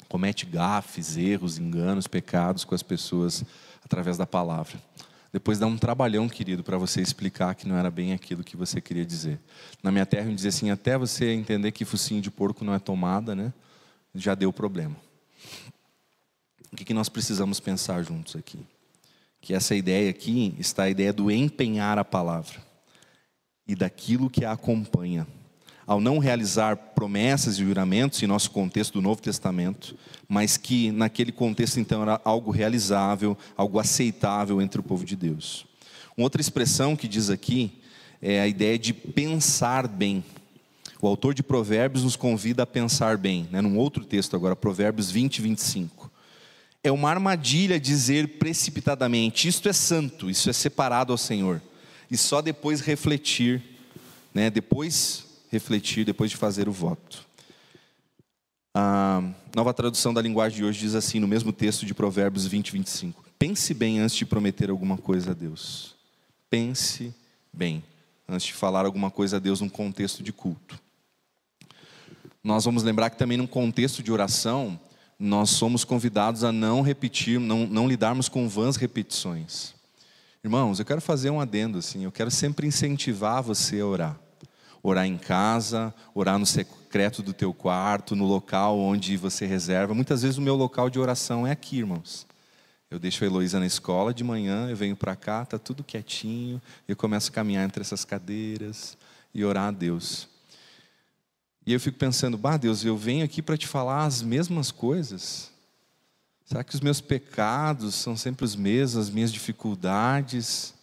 comete 0.07 0.45
gafes, 0.45 1.17
erros, 1.17 1.57
enganos, 1.57 2.07
pecados 2.07 2.63
com 2.63 2.73
as 2.73 2.81
pessoas 2.81 3.43
através 3.83 4.15
da 4.15 4.25
palavra. 4.25 4.81
Depois 5.33 5.59
dá 5.59 5.67
um 5.67 5.77
trabalhão, 5.77 6.29
querido, 6.29 6.63
para 6.63 6.77
você 6.77 7.01
explicar 7.01 7.55
que 7.55 7.67
não 7.67 7.75
era 7.75 7.91
bem 7.91 8.13
aquilo 8.13 8.41
que 8.41 8.55
você 8.55 8.79
queria 8.79 9.05
dizer. 9.05 9.37
Na 9.83 9.91
minha 9.91 10.05
terra, 10.05 10.29
eu 10.29 10.33
dizia 10.33 10.47
assim: 10.47 10.69
até 10.69 10.97
você 10.97 11.33
entender 11.33 11.73
que 11.73 11.83
focinho 11.83 12.21
de 12.21 12.31
porco 12.31 12.63
não 12.63 12.73
é 12.73 12.79
tomada, 12.79 13.35
né? 13.35 13.51
Já 14.15 14.33
deu 14.33 14.53
problema. 14.53 14.95
O 16.73 16.75
que, 16.75 16.83
que 16.83 16.93
nós 16.93 17.07
precisamos 17.07 17.59
pensar 17.59 18.03
juntos 18.03 18.35
aqui? 18.35 18.57
Que 19.39 19.53
essa 19.53 19.75
ideia 19.75 20.09
aqui 20.09 20.55
está 20.57 20.83
a 20.83 20.89
ideia 20.89 21.13
do 21.13 21.29
empenhar 21.29 21.99
a 21.99 22.03
palavra 22.03 22.59
e 23.67 23.75
daquilo 23.75 24.27
que 24.27 24.43
a 24.43 24.53
acompanha 24.53 25.27
ao 25.85 26.01
não 26.01 26.17
realizar 26.17 26.75
promessas 26.75 27.59
e 27.59 27.63
juramentos 27.63 28.23
em 28.23 28.27
nosso 28.27 28.49
contexto 28.49 28.93
do 28.93 29.01
Novo 29.01 29.21
Testamento, 29.21 29.95
mas 30.27 30.57
que 30.57 30.91
naquele 30.91 31.31
contexto 31.31 31.79
então 31.79 32.01
era 32.01 32.19
algo 32.23 32.49
realizável, 32.49 33.37
algo 33.55 33.77
aceitável 33.77 34.59
entre 34.59 34.79
o 34.79 34.83
povo 34.83 35.05
de 35.05 35.15
Deus. 35.15 35.67
Uma 36.17 36.25
outra 36.25 36.41
expressão 36.41 36.95
que 36.95 37.07
diz 37.07 37.29
aqui 37.29 37.81
é 38.19 38.39
a 38.39 38.47
ideia 38.47 38.79
de 38.79 38.93
pensar 38.93 39.87
bem. 39.87 40.23
O 41.01 41.07
autor 41.07 41.33
de 41.33 41.43
Provérbios 41.43 42.03
nos 42.03 42.15
convida 42.15 42.63
a 42.63 42.67
pensar 42.67 43.17
bem, 43.17 43.47
né? 43.51 43.61
num 43.61 43.77
outro 43.77 44.05
texto 44.05 44.35
agora, 44.35 44.55
Provérbios 44.55 45.11
20, 45.11 45.41
25. 45.41 46.12
É 46.83 46.91
uma 46.91 47.09
armadilha 47.09 47.79
dizer 47.79 48.37
precipitadamente: 48.37 49.47
isto 49.47 49.69
é 49.69 49.73
santo, 49.73 50.29
isso 50.29 50.49
é 50.49 50.53
separado 50.53 51.13
ao 51.13 51.17
Senhor, 51.17 51.61
e 52.11 52.17
só 52.17 52.41
depois 52.41 52.81
refletir, 52.81 53.63
né? 54.33 54.49
depois 54.49 55.25
refletir 55.49 56.03
depois 56.03 56.29
de 56.31 56.37
fazer 56.37 56.67
o 56.67 56.71
voto. 56.71 57.25
A 58.75 59.21
nova 59.55 59.71
tradução 59.73 60.13
da 60.13 60.21
linguagem 60.21 60.57
de 60.57 60.65
hoje 60.65 60.79
diz 60.79 60.95
assim, 60.95 61.19
no 61.19 61.27
mesmo 61.27 61.53
texto 61.53 61.85
de 61.85 61.93
Provérbios 61.93 62.45
20, 62.45 62.71
25: 62.71 63.23
Pense 63.39 63.73
bem 63.73 63.99
antes 63.99 64.15
de 64.15 64.25
prometer 64.25 64.69
alguma 64.69 64.97
coisa 64.97 65.31
a 65.31 65.33
Deus. 65.33 65.95
Pense 66.49 67.13
bem 67.51 67.83
antes 68.27 68.47
de 68.47 68.53
falar 68.53 68.85
alguma 68.85 69.11
coisa 69.11 69.37
a 69.37 69.39
Deus 69.39 69.61
num 69.61 69.69
contexto 69.69 70.23
de 70.23 70.33
culto. 70.33 70.81
Nós 72.43 72.65
vamos 72.65 72.83
lembrar 72.83 73.09
que 73.09 73.17
também 73.17 73.37
num 73.37 73.47
contexto 73.47 74.03
de 74.03 74.11
oração, 74.11 74.79
nós 75.23 75.51
somos 75.51 75.83
convidados 75.83 76.43
a 76.43 76.51
não 76.51 76.81
repetir, 76.81 77.39
não, 77.39 77.65
não 77.65 77.87
lidarmos 77.87 78.27
com 78.27 78.47
vãs 78.47 78.75
repetições. 78.75 79.73
Irmãos, 80.43 80.79
eu 80.79 80.85
quero 80.85 81.01
fazer 81.01 81.29
um 81.29 81.39
adendo 81.39 81.77
assim, 81.77 82.03
eu 82.03 82.11
quero 82.11 82.29
sempre 82.29 82.67
incentivar 82.67 83.41
você 83.41 83.79
a 83.79 83.85
orar 83.85 84.23
orar 84.83 85.07
em 85.07 85.17
casa, 85.17 85.95
orar 86.13 86.37
no 86.37 86.45
secreto 86.45 87.23
do 87.23 87.31
teu 87.31 87.53
quarto, 87.53 88.17
no 88.17 88.25
local 88.25 88.77
onde 88.77 89.15
você 89.15 89.45
reserva. 89.45 89.93
Muitas 89.93 90.21
vezes 90.21 90.37
o 90.37 90.41
meu 90.41 90.55
local 90.55 90.89
de 90.89 90.99
oração 90.99 91.47
é 91.47 91.51
aqui, 91.51 91.77
irmãos. 91.77 92.27
Eu 92.91 92.99
deixo 92.99 93.23
a 93.23 93.27
Heloísa 93.27 93.59
na 93.59 93.65
escola 93.65 94.13
de 94.13 94.23
manhã, 94.23 94.69
eu 94.69 94.75
venho 94.75 94.95
para 94.95 95.15
cá, 95.15 95.43
está 95.43 95.57
tudo 95.57 95.83
quietinho, 95.83 96.61
eu 96.85 96.95
começo 96.95 97.31
a 97.31 97.33
caminhar 97.33 97.63
entre 97.63 97.81
essas 97.81 98.03
cadeiras 98.03 98.97
e 99.33 99.43
orar 99.43 99.69
a 99.69 99.71
Deus. 99.71 100.27
E 101.65 101.71
eu 101.71 101.79
fico 101.79 101.97
pensando, 101.97 102.37
bah, 102.37 102.57
Deus, 102.57 102.83
eu 102.83 102.97
venho 102.97 103.23
aqui 103.23 103.41
para 103.41 103.57
te 103.57 103.67
falar 103.67 104.05
as 104.05 104.21
mesmas 104.21 104.69
coisas. 104.69 105.51
Será 106.45 106.63
que 106.63 106.75
os 106.75 106.81
meus 106.81 106.99
pecados 106.99 107.95
são 107.95 108.17
sempre 108.17 108.43
os 108.43 108.55
mesmos, 108.55 109.07
as 109.07 109.09
minhas 109.09 109.31
dificuldades? 109.31 110.73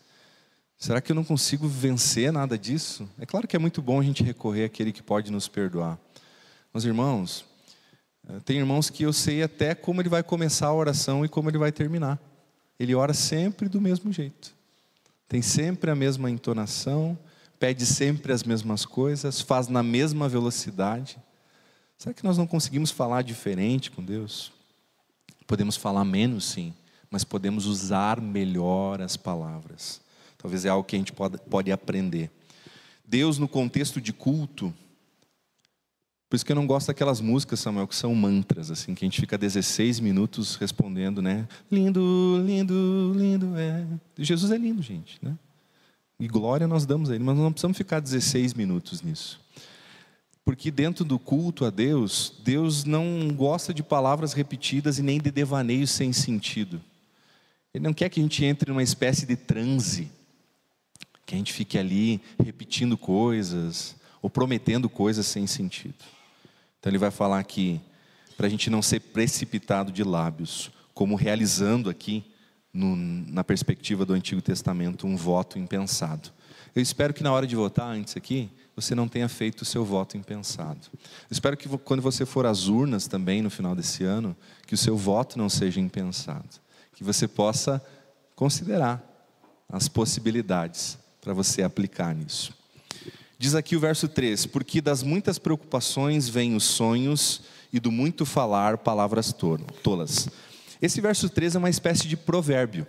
Será 0.78 1.00
que 1.02 1.12
eu 1.12 1.16
não 1.16 1.22
consigo 1.22 1.68
vencer 1.68 2.32
nada 2.32 2.56
disso? 2.56 3.06
É 3.18 3.26
claro 3.26 3.46
que 3.46 3.54
é 3.54 3.58
muito 3.58 3.82
bom 3.82 4.00
a 4.00 4.02
gente 4.02 4.22
recorrer 4.22 4.64
àquele 4.64 4.92
que 4.92 5.02
pode 5.02 5.30
nos 5.30 5.46
perdoar. 5.46 5.98
Mas, 6.72 6.86
irmãos, 6.86 7.44
eh, 8.26 8.40
tem 8.44 8.56
irmãos 8.58 8.88
que 8.88 9.02
eu 9.02 9.12
sei 9.12 9.42
até 9.42 9.74
como 9.74 10.00
ele 10.00 10.08
vai 10.08 10.22
começar 10.22 10.68
a 10.68 10.74
oração 10.74 11.22
e 11.22 11.28
como 11.28 11.50
ele 11.50 11.58
vai 11.58 11.70
terminar. 11.70 12.18
Ele 12.78 12.94
ora 12.94 13.12
sempre 13.12 13.68
do 13.68 13.78
mesmo 13.78 14.10
jeito. 14.10 14.54
Tem 15.28 15.42
sempre 15.42 15.90
a 15.90 15.94
mesma 15.94 16.30
entonação, 16.30 17.18
pede 17.60 17.84
sempre 17.84 18.32
as 18.32 18.42
mesmas 18.42 18.86
coisas, 18.86 19.42
faz 19.42 19.68
na 19.68 19.82
mesma 19.82 20.26
velocidade. 20.28 21.18
Será 21.98 22.14
que 22.14 22.24
nós 22.24 22.38
não 22.38 22.46
conseguimos 22.46 22.90
falar 22.90 23.20
diferente 23.22 23.90
com 23.90 24.02
Deus? 24.02 24.50
Podemos 25.46 25.76
falar 25.76 26.04
menos, 26.06 26.46
sim, 26.46 26.72
mas 27.10 27.22
podemos 27.22 27.66
usar 27.66 28.18
melhor 28.18 29.02
as 29.02 29.14
palavras. 29.14 30.00
Talvez 30.38 30.64
é 30.64 30.70
algo 30.70 30.84
que 30.84 30.96
a 30.96 30.98
gente 30.98 31.12
pode, 31.12 31.36
pode 31.50 31.70
aprender. 31.70 32.30
Deus, 33.06 33.36
no 33.36 33.46
contexto 33.46 34.00
de 34.00 34.12
culto, 34.14 34.72
por 36.30 36.36
isso 36.36 36.46
que 36.46 36.52
eu 36.52 36.56
não 36.56 36.66
gosto 36.66 36.86
daquelas 36.86 37.20
músicas, 37.20 37.60
Samuel, 37.60 37.86
que 37.86 37.94
são 37.94 38.14
mantras, 38.14 38.70
assim, 38.70 38.94
que 38.94 39.04
a 39.04 39.06
gente 39.06 39.20
fica 39.20 39.36
16 39.36 40.00
minutos 40.00 40.54
respondendo, 40.54 41.20
né? 41.20 41.46
Lindo, 41.70 42.42
lindo, 42.46 43.12
lindo 43.14 43.58
é. 43.58 43.84
Jesus 44.16 44.50
é 44.50 44.56
lindo, 44.56 44.80
gente, 44.80 45.18
né? 45.20 45.36
E 46.20 46.28
glória 46.28 46.68
nós 46.68 46.86
damos 46.86 47.10
a 47.10 47.14
Ele, 47.14 47.24
mas 47.24 47.36
não 47.36 47.50
precisamos 47.50 47.76
ficar 47.76 47.98
16 47.98 48.54
minutos 48.54 49.00
nisso. 49.02 49.40
Porque 50.44 50.70
dentro 50.70 51.04
do 51.04 51.18
culto 51.18 51.64
a 51.64 51.70
Deus, 51.70 52.34
Deus 52.44 52.84
não 52.84 53.28
gosta 53.34 53.72
de 53.72 53.82
palavras 53.82 54.34
repetidas 54.34 54.98
e 54.98 55.02
nem 55.02 55.18
de 55.18 55.30
devaneios 55.30 55.90
sem 55.90 56.12
sentido. 56.12 56.80
Ele 57.72 57.84
não 57.84 57.94
quer 57.94 58.10
que 58.10 58.20
a 58.20 58.22
gente 58.22 58.44
entre 58.44 58.70
numa 58.70 58.82
espécie 58.82 59.24
de 59.24 59.34
transe 59.34 60.10
que 61.30 61.36
a 61.36 61.38
gente 61.38 61.52
fique 61.52 61.78
ali 61.78 62.20
repetindo 62.42 62.98
coisas 62.98 63.94
ou 64.20 64.28
prometendo 64.28 64.88
coisas 64.88 65.24
sem 65.26 65.46
sentido. 65.46 65.94
Então 66.78 66.90
ele 66.90 66.98
vai 66.98 67.12
falar 67.12 67.38
aqui 67.38 67.80
para 68.36 68.48
a 68.48 68.50
gente 68.50 68.68
não 68.68 68.82
ser 68.82 68.98
precipitado 68.98 69.92
de 69.92 70.02
lábios, 70.02 70.72
como 70.92 71.14
realizando 71.14 71.88
aqui 71.88 72.24
no, 72.72 72.96
na 72.96 73.42
perspectiva 73.42 74.04
do 74.04 74.12
Antigo 74.12 74.40
Testamento 74.40 75.06
um 75.06 75.16
voto 75.16 75.58
impensado. 75.58 76.30
Eu 76.74 76.82
espero 76.82 77.12
que 77.12 77.22
na 77.22 77.32
hora 77.32 77.46
de 77.46 77.56
votar 77.56 77.88
antes 77.88 78.16
aqui 78.16 78.50
você 78.76 78.94
não 78.94 79.08
tenha 79.08 79.28
feito 79.28 79.62
o 79.62 79.64
seu 79.64 79.84
voto 79.84 80.16
impensado. 80.16 80.80
Eu 80.94 81.32
espero 81.32 81.56
que 81.56 81.68
quando 81.78 82.00
você 82.00 82.24
for 82.24 82.46
às 82.46 82.68
urnas 82.68 83.06
também 83.06 83.42
no 83.42 83.50
final 83.50 83.74
desse 83.74 84.04
ano, 84.04 84.36
que 84.66 84.74
o 84.74 84.78
seu 84.78 84.96
voto 84.96 85.36
não 85.36 85.48
seja 85.48 85.80
impensado, 85.80 86.48
que 86.92 87.02
você 87.02 87.26
possa 87.26 87.84
considerar 88.34 89.04
as 89.68 89.88
possibilidades 89.88 90.98
para 91.20 91.34
você 91.34 91.62
aplicar 91.62 92.14
nisso. 92.14 92.54
Diz 93.38 93.54
aqui 93.54 93.74
o 93.74 93.80
verso 93.80 94.08
3: 94.08 94.46
Porque 94.46 94.80
das 94.80 95.02
muitas 95.02 95.38
preocupações 95.38 96.28
vêm 96.28 96.54
os 96.54 96.64
sonhos, 96.64 97.42
e 97.72 97.78
do 97.78 97.90
muito 97.90 98.26
falar 98.26 98.78
palavras 98.78 99.34
tolas. 99.82 100.28
Esse 100.80 101.00
verso 101.00 101.28
3 101.28 101.56
é 101.56 101.58
uma 101.58 101.70
espécie 101.70 102.08
de 102.08 102.16
provérbio. 102.16 102.86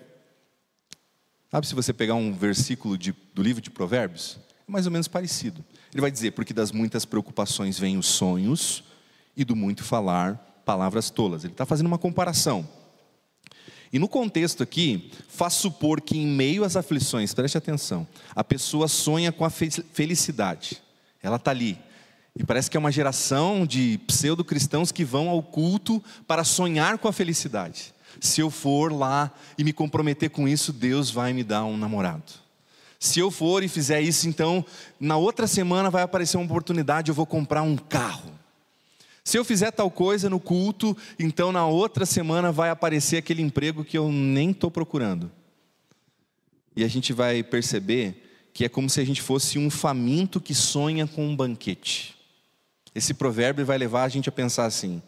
Sabe 1.49 1.67
se 1.67 1.75
você 1.75 1.91
pegar 1.91 2.15
um 2.15 2.31
versículo 2.33 2.97
de, 2.97 3.13
do 3.33 3.43
livro 3.43 3.61
de 3.61 3.69
Provérbios? 3.69 4.39
É 4.67 4.71
mais 4.71 4.85
ou 4.85 4.91
menos 4.91 5.07
parecido. 5.07 5.63
Ele 5.91 6.01
vai 6.01 6.09
dizer: 6.09 6.31
Porque 6.31 6.53
das 6.53 6.71
muitas 6.71 7.03
preocupações 7.03 7.77
vêm 7.77 7.97
os 7.97 8.07
sonhos, 8.07 8.83
e 9.35 9.43
do 9.43 9.55
muito 9.55 9.83
falar 9.83 10.35
palavras 10.65 11.09
tolas. 11.09 11.43
Ele 11.43 11.53
está 11.53 11.65
fazendo 11.65 11.87
uma 11.87 11.97
comparação. 11.97 12.67
E 13.91 13.99
no 13.99 14.07
contexto 14.07 14.63
aqui, 14.63 15.11
faz 15.27 15.53
supor 15.55 15.99
que 15.99 16.17
em 16.17 16.25
meio 16.25 16.63
às 16.63 16.77
aflições, 16.77 17.33
preste 17.33 17.57
atenção, 17.57 18.07
a 18.33 18.41
pessoa 18.41 18.87
sonha 18.87 19.33
com 19.33 19.43
a 19.43 19.49
felicidade. 19.49 20.81
Ela 21.21 21.35
está 21.35 21.51
ali. 21.51 21.77
E 22.37 22.45
parece 22.45 22.69
que 22.69 22.77
é 22.77 22.79
uma 22.79 22.91
geração 22.91 23.65
de 23.65 23.99
pseudo-cristãos 24.07 24.91
que 24.91 25.03
vão 25.03 25.29
ao 25.29 25.43
culto 25.43 26.01
para 26.25 26.43
sonhar 26.43 26.97
com 26.97 27.07
a 27.07 27.13
felicidade. 27.13 27.93
Se 28.19 28.41
eu 28.41 28.49
for 28.49 28.91
lá 28.91 29.31
e 29.57 29.63
me 29.63 29.73
comprometer 29.73 30.29
com 30.29 30.47
isso, 30.47 30.71
Deus 30.71 31.09
vai 31.09 31.33
me 31.33 31.43
dar 31.43 31.65
um 31.65 31.77
namorado. 31.77 32.41
Se 32.99 33.19
eu 33.19 33.31
for 33.31 33.63
e 33.63 33.67
fizer 33.67 33.99
isso, 34.01 34.27
então, 34.27 34.63
na 34.99 35.17
outra 35.17 35.47
semana 35.47 35.89
vai 35.89 36.03
aparecer 36.03 36.37
uma 36.37 36.45
oportunidade, 36.45 37.09
eu 37.09 37.15
vou 37.15 37.25
comprar 37.25 37.63
um 37.63 37.75
carro. 37.75 38.31
Se 39.23 39.37
eu 39.37 39.45
fizer 39.45 39.71
tal 39.71 39.89
coisa 39.89 40.29
no 40.29 40.39
culto, 40.39 40.95
então 41.19 41.51
na 41.51 41.65
outra 41.65 42.05
semana 42.05 42.51
vai 42.51 42.69
aparecer 42.69 43.17
aquele 43.17 43.41
emprego 43.41 43.83
que 43.83 43.97
eu 43.97 44.11
nem 44.11 44.51
estou 44.51 44.71
procurando. 44.71 45.31
E 46.75 46.83
a 46.83 46.87
gente 46.87 47.11
vai 47.11 47.43
perceber 47.43 48.49
que 48.53 48.65
é 48.65 48.69
como 48.69 48.89
se 48.89 48.99
a 48.99 49.05
gente 49.05 49.21
fosse 49.21 49.57
um 49.57 49.69
faminto 49.69 50.39
que 50.39 50.53
sonha 50.53 51.07
com 51.07 51.27
um 51.27 51.35
banquete. 51.35 52.20
Esse 52.93 53.13
provérbio 53.13 53.65
vai 53.65 53.77
levar 53.77 54.03
a 54.03 54.09
gente 54.09 54.29
a 54.29 54.31
pensar 54.31 54.65
assim. 54.65 55.01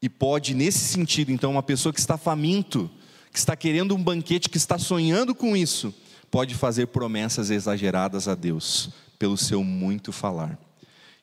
E 0.00 0.08
pode, 0.08 0.54
nesse 0.54 0.80
sentido, 0.80 1.32
então, 1.32 1.50
uma 1.50 1.62
pessoa 1.62 1.92
que 1.92 2.00
está 2.00 2.18
faminto, 2.18 2.90
que 3.32 3.38
está 3.38 3.56
querendo 3.56 3.94
um 3.94 4.02
banquete, 4.02 4.48
que 4.48 4.56
está 4.56 4.78
sonhando 4.78 5.34
com 5.34 5.56
isso, 5.56 5.94
pode 6.30 6.54
fazer 6.54 6.88
promessas 6.88 7.50
exageradas 7.50 8.28
a 8.28 8.34
Deus, 8.34 8.90
pelo 9.18 9.36
seu 9.36 9.64
muito 9.64 10.12
falar. 10.12 10.58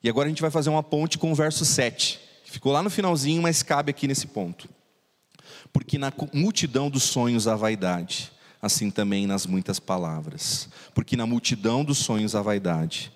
E 0.03 0.09
agora 0.09 0.27
a 0.27 0.29
gente 0.29 0.41
vai 0.41 0.51
fazer 0.51 0.69
uma 0.69 0.83
ponte 0.83 1.17
com 1.17 1.31
o 1.31 1.35
verso 1.35 1.63
7, 1.63 2.19
que 2.43 2.51
ficou 2.51 2.71
lá 2.71 2.81
no 2.81 2.89
finalzinho, 2.89 3.41
mas 3.41 3.63
cabe 3.63 3.91
aqui 3.91 4.07
nesse 4.07 4.27
ponto. 4.27 4.67
Porque 5.71 5.97
na 5.97 6.11
multidão 6.33 6.89
dos 6.89 7.03
sonhos 7.03 7.47
há 7.47 7.55
vaidade, 7.55 8.31
assim 8.61 8.89
também 8.89 9.25
nas 9.25 9.45
muitas 9.45 9.79
palavras. 9.79 10.69
Porque 10.93 11.17
na 11.17 11.25
multidão 11.25 11.83
dos 11.83 11.97
sonhos 11.97 12.35
há 12.35 12.41
vaidade, 12.41 13.11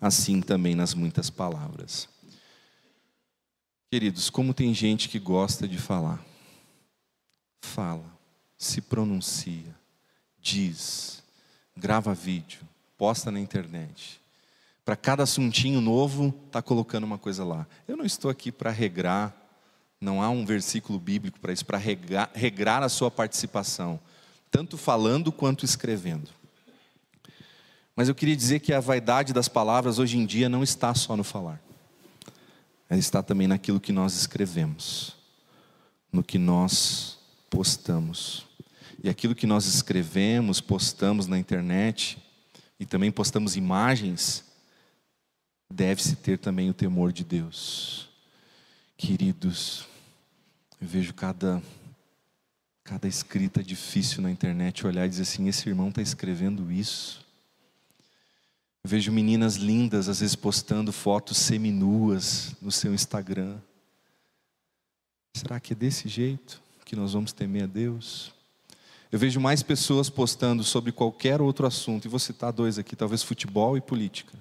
assim 0.00 0.40
também 0.40 0.74
nas 0.74 0.92
muitas 0.92 1.30
palavras. 1.30 2.09
Queridos, 3.90 4.30
como 4.30 4.54
tem 4.54 4.72
gente 4.72 5.08
que 5.08 5.18
gosta 5.18 5.66
de 5.66 5.76
falar, 5.76 6.24
fala, 7.60 8.04
se 8.56 8.80
pronuncia, 8.80 9.74
diz, 10.40 11.24
grava 11.76 12.14
vídeo, 12.14 12.60
posta 12.96 13.32
na 13.32 13.40
internet, 13.40 14.20
para 14.84 14.94
cada 14.94 15.24
assuntinho 15.24 15.80
novo, 15.80 16.32
está 16.46 16.62
colocando 16.62 17.02
uma 17.02 17.18
coisa 17.18 17.44
lá. 17.44 17.66
Eu 17.88 17.96
não 17.96 18.04
estou 18.04 18.30
aqui 18.30 18.52
para 18.52 18.70
regrar, 18.70 19.34
não 20.00 20.22
há 20.22 20.30
um 20.30 20.46
versículo 20.46 20.96
bíblico 20.96 21.40
para 21.40 21.52
isso, 21.52 21.66
para 21.66 21.76
regrar, 21.76 22.30
regrar 22.32 22.84
a 22.84 22.88
sua 22.88 23.10
participação, 23.10 23.98
tanto 24.52 24.78
falando 24.78 25.32
quanto 25.32 25.64
escrevendo. 25.64 26.30
Mas 27.96 28.08
eu 28.08 28.14
queria 28.14 28.36
dizer 28.36 28.60
que 28.60 28.72
a 28.72 28.78
vaidade 28.78 29.32
das 29.32 29.48
palavras 29.48 29.98
hoje 29.98 30.16
em 30.16 30.24
dia 30.24 30.48
não 30.48 30.62
está 30.62 30.94
só 30.94 31.16
no 31.16 31.24
falar, 31.24 31.60
ela 32.90 32.98
está 32.98 33.22
também 33.22 33.46
naquilo 33.46 33.78
que 33.78 33.92
nós 33.92 34.14
escrevemos, 34.14 35.16
no 36.12 36.24
que 36.24 36.38
nós 36.38 37.18
postamos. 37.48 38.44
E 39.02 39.08
aquilo 39.08 39.34
que 39.34 39.46
nós 39.46 39.64
escrevemos, 39.66 40.60
postamos 40.60 41.28
na 41.28 41.38
internet, 41.38 42.18
e 42.80 42.84
também 42.84 43.12
postamos 43.12 43.54
imagens, 43.54 44.44
deve-se 45.72 46.16
ter 46.16 46.36
também 46.36 46.68
o 46.68 46.74
temor 46.74 47.12
de 47.12 47.22
Deus. 47.22 48.08
Queridos, 48.96 49.86
eu 50.80 50.88
vejo 50.88 51.14
cada, 51.14 51.62
cada 52.82 53.06
escrita 53.06 53.62
difícil 53.62 54.20
na 54.20 54.32
internet 54.32 54.84
olhar 54.84 55.06
e 55.06 55.08
dizer 55.08 55.22
assim: 55.22 55.46
esse 55.46 55.68
irmão 55.68 55.90
está 55.90 56.02
escrevendo 56.02 56.72
isso. 56.72 57.19
Eu 58.82 58.90
vejo 58.90 59.12
meninas 59.12 59.56
lindas, 59.56 60.08
às 60.08 60.20
vezes 60.20 60.34
postando 60.34 60.92
fotos 60.92 61.36
seminuas 61.36 62.54
no 62.62 62.72
seu 62.72 62.94
Instagram. 62.94 63.58
Será 65.36 65.60
que 65.60 65.74
é 65.74 65.76
desse 65.76 66.08
jeito 66.08 66.62
que 66.84 66.96
nós 66.96 67.12
vamos 67.12 67.32
temer 67.32 67.64
a 67.64 67.66
Deus? 67.66 68.32
Eu 69.12 69.18
vejo 69.18 69.40
mais 69.40 69.62
pessoas 69.62 70.08
postando 70.08 70.64
sobre 70.64 70.92
qualquer 70.92 71.40
outro 71.42 71.66
assunto, 71.66 72.04
e 72.04 72.08
vou 72.08 72.18
citar 72.18 72.52
dois 72.52 72.78
aqui, 72.78 72.96
talvez 72.96 73.22
futebol 73.22 73.76
e 73.76 73.80
política 73.80 74.38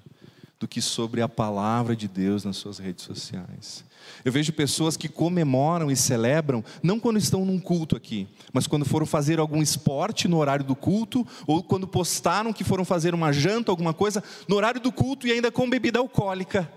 do 0.60 0.68
que 0.68 0.82
sobre 0.82 1.22
a 1.22 1.30
palavra 1.30 1.96
de 1.96 2.08
Deus 2.08 2.44
nas 2.44 2.58
suas 2.58 2.78
redes 2.78 3.06
sociais. 3.06 3.84
Eu 4.24 4.32
vejo 4.32 4.52
pessoas 4.52 4.98
que 4.98 5.08
comemoram 5.08 5.90
e 5.90 5.96
celebram, 5.96 6.64
não 6.84 7.00
quando 7.00 7.18
estão 7.18 7.46
num 7.46 7.60
culto 7.60 7.96
aqui, 7.96 8.28
mas 8.52 8.68
quando 8.68 8.86
foram 8.86 9.06
fazer 9.06 9.40
algum 9.40 9.62
esporte 9.62 10.28
no 10.28 10.38
horário 10.38 10.66
do 10.66 10.76
culto, 10.76 11.26
ou 11.48 11.64
quando 11.64 11.88
postaram 11.88 12.52
que 12.52 12.64
foram 12.64 12.84
fazer 12.84 13.14
uma 13.14 13.32
janta, 13.32 13.72
alguma 13.72 13.94
coisa, 13.94 14.24
no 14.48 14.56
horário 14.56 14.82
do 14.82 14.92
culto 14.92 15.28
e 15.28 15.32
ainda 15.32 15.52
com 15.52 15.70
bebida 15.70 16.00
alcoólica, 16.00 16.70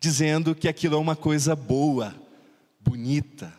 dizendo 0.00 0.54
que 0.54 0.68
aquilo 0.68 0.96
é 0.96 0.98
uma 0.98 1.16
coisa 1.16 1.54
boa, 1.54 2.14
bonita. 2.80 3.52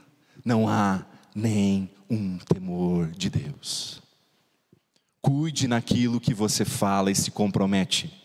Não 0.44 0.68
há 0.68 1.04
nem 1.34 1.90
um 2.10 2.38
temor 2.38 3.12
de 3.12 3.30
Deus. 3.30 4.02
Cuide 5.22 5.68
naquilo 5.68 6.20
que 6.20 6.34
você 6.34 6.64
fala 6.64 7.10
e 7.10 7.16
se 7.16 7.32
compromete 7.32 8.25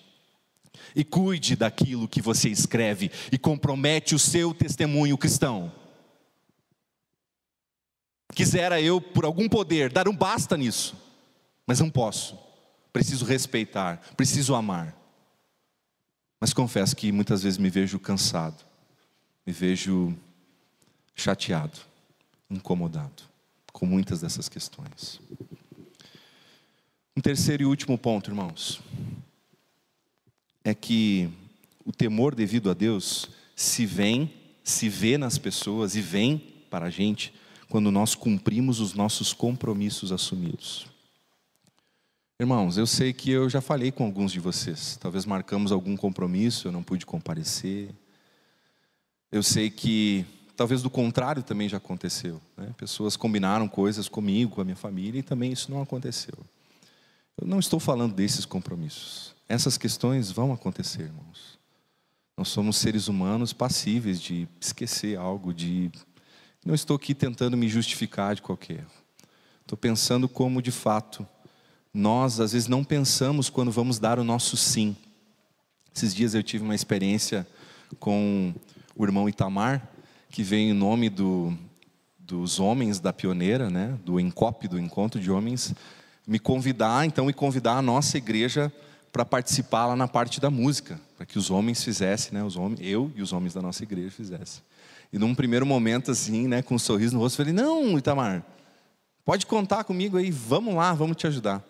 e 0.94 1.04
cuide 1.04 1.56
daquilo 1.56 2.08
que 2.08 2.20
você 2.20 2.48
escreve 2.48 3.10
e 3.30 3.38
compromete 3.38 4.14
o 4.14 4.18
seu 4.18 4.54
testemunho 4.54 5.16
cristão. 5.16 5.72
Quisera 8.34 8.80
eu, 8.80 9.00
por 9.00 9.24
algum 9.24 9.48
poder, 9.48 9.92
dar 9.92 10.08
um 10.08 10.16
basta 10.16 10.56
nisso, 10.56 10.96
mas 11.66 11.80
não 11.80 11.90
posso. 11.90 12.38
Preciso 12.92 13.24
respeitar, 13.24 14.00
preciso 14.16 14.54
amar. 14.54 14.96
Mas 16.40 16.52
confesso 16.52 16.96
que 16.96 17.12
muitas 17.12 17.42
vezes 17.42 17.58
me 17.58 17.68
vejo 17.68 17.98
cansado, 17.98 18.64
me 19.46 19.52
vejo 19.52 20.16
chateado, 21.14 21.78
incomodado 22.50 23.24
com 23.72 23.84
muitas 23.84 24.20
dessas 24.20 24.48
questões. 24.48 25.20
Um 27.16 27.20
terceiro 27.20 27.62
e 27.62 27.66
último 27.66 27.98
ponto, 27.98 28.30
irmãos 28.30 28.80
é 30.64 30.74
que 30.74 31.28
o 31.84 31.92
temor 31.92 32.34
devido 32.34 32.70
a 32.70 32.74
Deus 32.74 33.30
se 33.56 33.84
vem, 33.86 34.32
se 34.62 34.88
vê 34.88 35.18
nas 35.18 35.38
pessoas 35.38 35.94
e 35.94 36.00
vem 36.00 36.38
para 36.70 36.86
a 36.86 36.90
gente 36.90 37.32
quando 37.68 37.90
nós 37.90 38.14
cumprimos 38.14 38.80
os 38.80 38.94
nossos 38.94 39.32
compromissos 39.32 40.12
assumidos. 40.12 40.86
Irmãos, 42.38 42.78
eu 42.78 42.86
sei 42.86 43.12
que 43.12 43.30
eu 43.30 43.50
já 43.50 43.60
falei 43.60 43.92
com 43.92 44.04
alguns 44.04 44.32
de 44.32 44.40
vocês, 44.40 44.96
talvez 45.00 45.26
marcamos 45.26 45.70
algum 45.72 45.96
compromisso, 45.96 46.68
eu 46.68 46.72
não 46.72 46.82
pude 46.82 47.04
comparecer. 47.04 47.90
Eu 49.30 49.42
sei 49.42 49.70
que 49.70 50.24
talvez 50.56 50.82
do 50.82 50.90
contrário 50.90 51.42
também 51.42 51.68
já 51.68 51.76
aconteceu. 51.76 52.40
Né? 52.56 52.74
Pessoas 52.76 53.16
combinaram 53.16 53.68
coisas 53.68 54.08
comigo, 54.08 54.54
com 54.54 54.60
a 54.60 54.64
minha 54.64 54.76
família, 54.76 55.20
e 55.20 55.22
também 55.22 55.52
isso 55.52 55.70
não 55.70 55.80
aconteceu. 55.82 56.34
Eu 57.40 57.46
não 57.46 57.58
estou 57.58 57.78
falando 57.78 58.14
desses 58.14 58.44
compromissos. 58.44 59.34
Essas 59.50 59.76
questões 59.76 60.30
vão 60.30 60.52
acontecer, 60.52 61.02
irmãos. 61.02 61.58
Nós 62.36 62.46
somos 62.46 62.76
seres 62.76 63.08
humanos 63.08 63.52
passíveis 63.52 64.20
de 64.20 64.46
esquecer 64.60 65.18
algo, 65.18 65.52
de. 65.52 65.90
Não 66.64 66.72
estou 66.72 66.94
aqui 66.94 67.16
tentando 67.16 67.56
me 67.56 67.68
justificar 67.68 68.36
de 68.36 68.42
qualquer. 68.42 68.86
Estou 69.62 69.76
pensando 69.76 70.28
como, 70.28 70.62
de 70.62 70.70
fato, 70.70 71.26
nós 71.92 72.38
às 72.38 72.52
vezes 72.52 72.68
não 72.68 72.84
pensamos 72.84 73.50
quando 73.50 73.72
vamos 73.72 73.98
dar 73.98 74.20
o 74.20 74.24
nosso 74.24 74.56
sim. 74.56 74.96
Esses 75.92 76.14
dias 76.14 76.32
eu 76.32 76.44
tive 76.44 76.62
uma 76.62 76.76
experiência 76.76 77.44
com 77.98 78.54
o 78.94 79.04
irmão 79.04 79.28
Itamar, 79.28 79.90
que 80.28 80.44
veio 80.44 80.70
em 80.70 80.74
nome 80.74 81.10
do, 81.10 81.52
dos 82.20 82.60
homens 82.60 83.00
da 83.00 83.12
pioneira, 83.12 83.68
né, 83.68 83.98
do 84.04 84.20
ENCOP, 84.20 84.68
do 84.68 84.78
Encontro 84.78 85.20
de 85.20 85.28
Homens, 85.28 85.74
me 86.24 86.38
convidar, 86.38 87.04
então, 87.04 87.28
e 87.28 87.32
convidar 87.32 87.78
a 87.78 87.82
nossa 87.82 88.16
igreja 88.16 88.72
para 89.12 89.24
participar 89.24 89.86
lá 89.86 89.96
na 89.96 90.06
parte 90.06 90.40
da 90.40 90.50
música, 90.50 91.00
para 91.16 91.26
que 91.26 91.38
os 91.38 91.50
homens 91.50 91.82
fizessem, 91.82 92.32
né, 92.32 92.44
os 92.44 92.56
homens, 92.56 92.80
eu 92.82 93.10
e 93.16 93.22
os 93.22 93.32
homens 93.32 93.52
da 93.52 93.60
nossa 93.60 93.82
igreja 93.82 94.10
fizessem. 94.10 94.62
E 95.12 95.18
num 95.18 95.34
primeiro 95.34 95.66
momento 95.66 96.10
assim, 96.10 96.46
né, 96.46 96.62
com 96.62 96.76
um 96.76 96.78
sorriso 96.78 97.14
no 97.14 97.20
rosto, 97.20 97.36
falei: 97.36 97.52
"Não, 97.52 97.98
Itamar, 97.98 98.44
pode 99.24 99.46
contar 99.46 99.84
comigo 99.84 100.16
aí, 100.16 100.30
vamos 100.30 100.74
lá, 100.74 100.92
vamos 100.94 101.16
te 101.16 101.26
ajudar". 101.26 101.64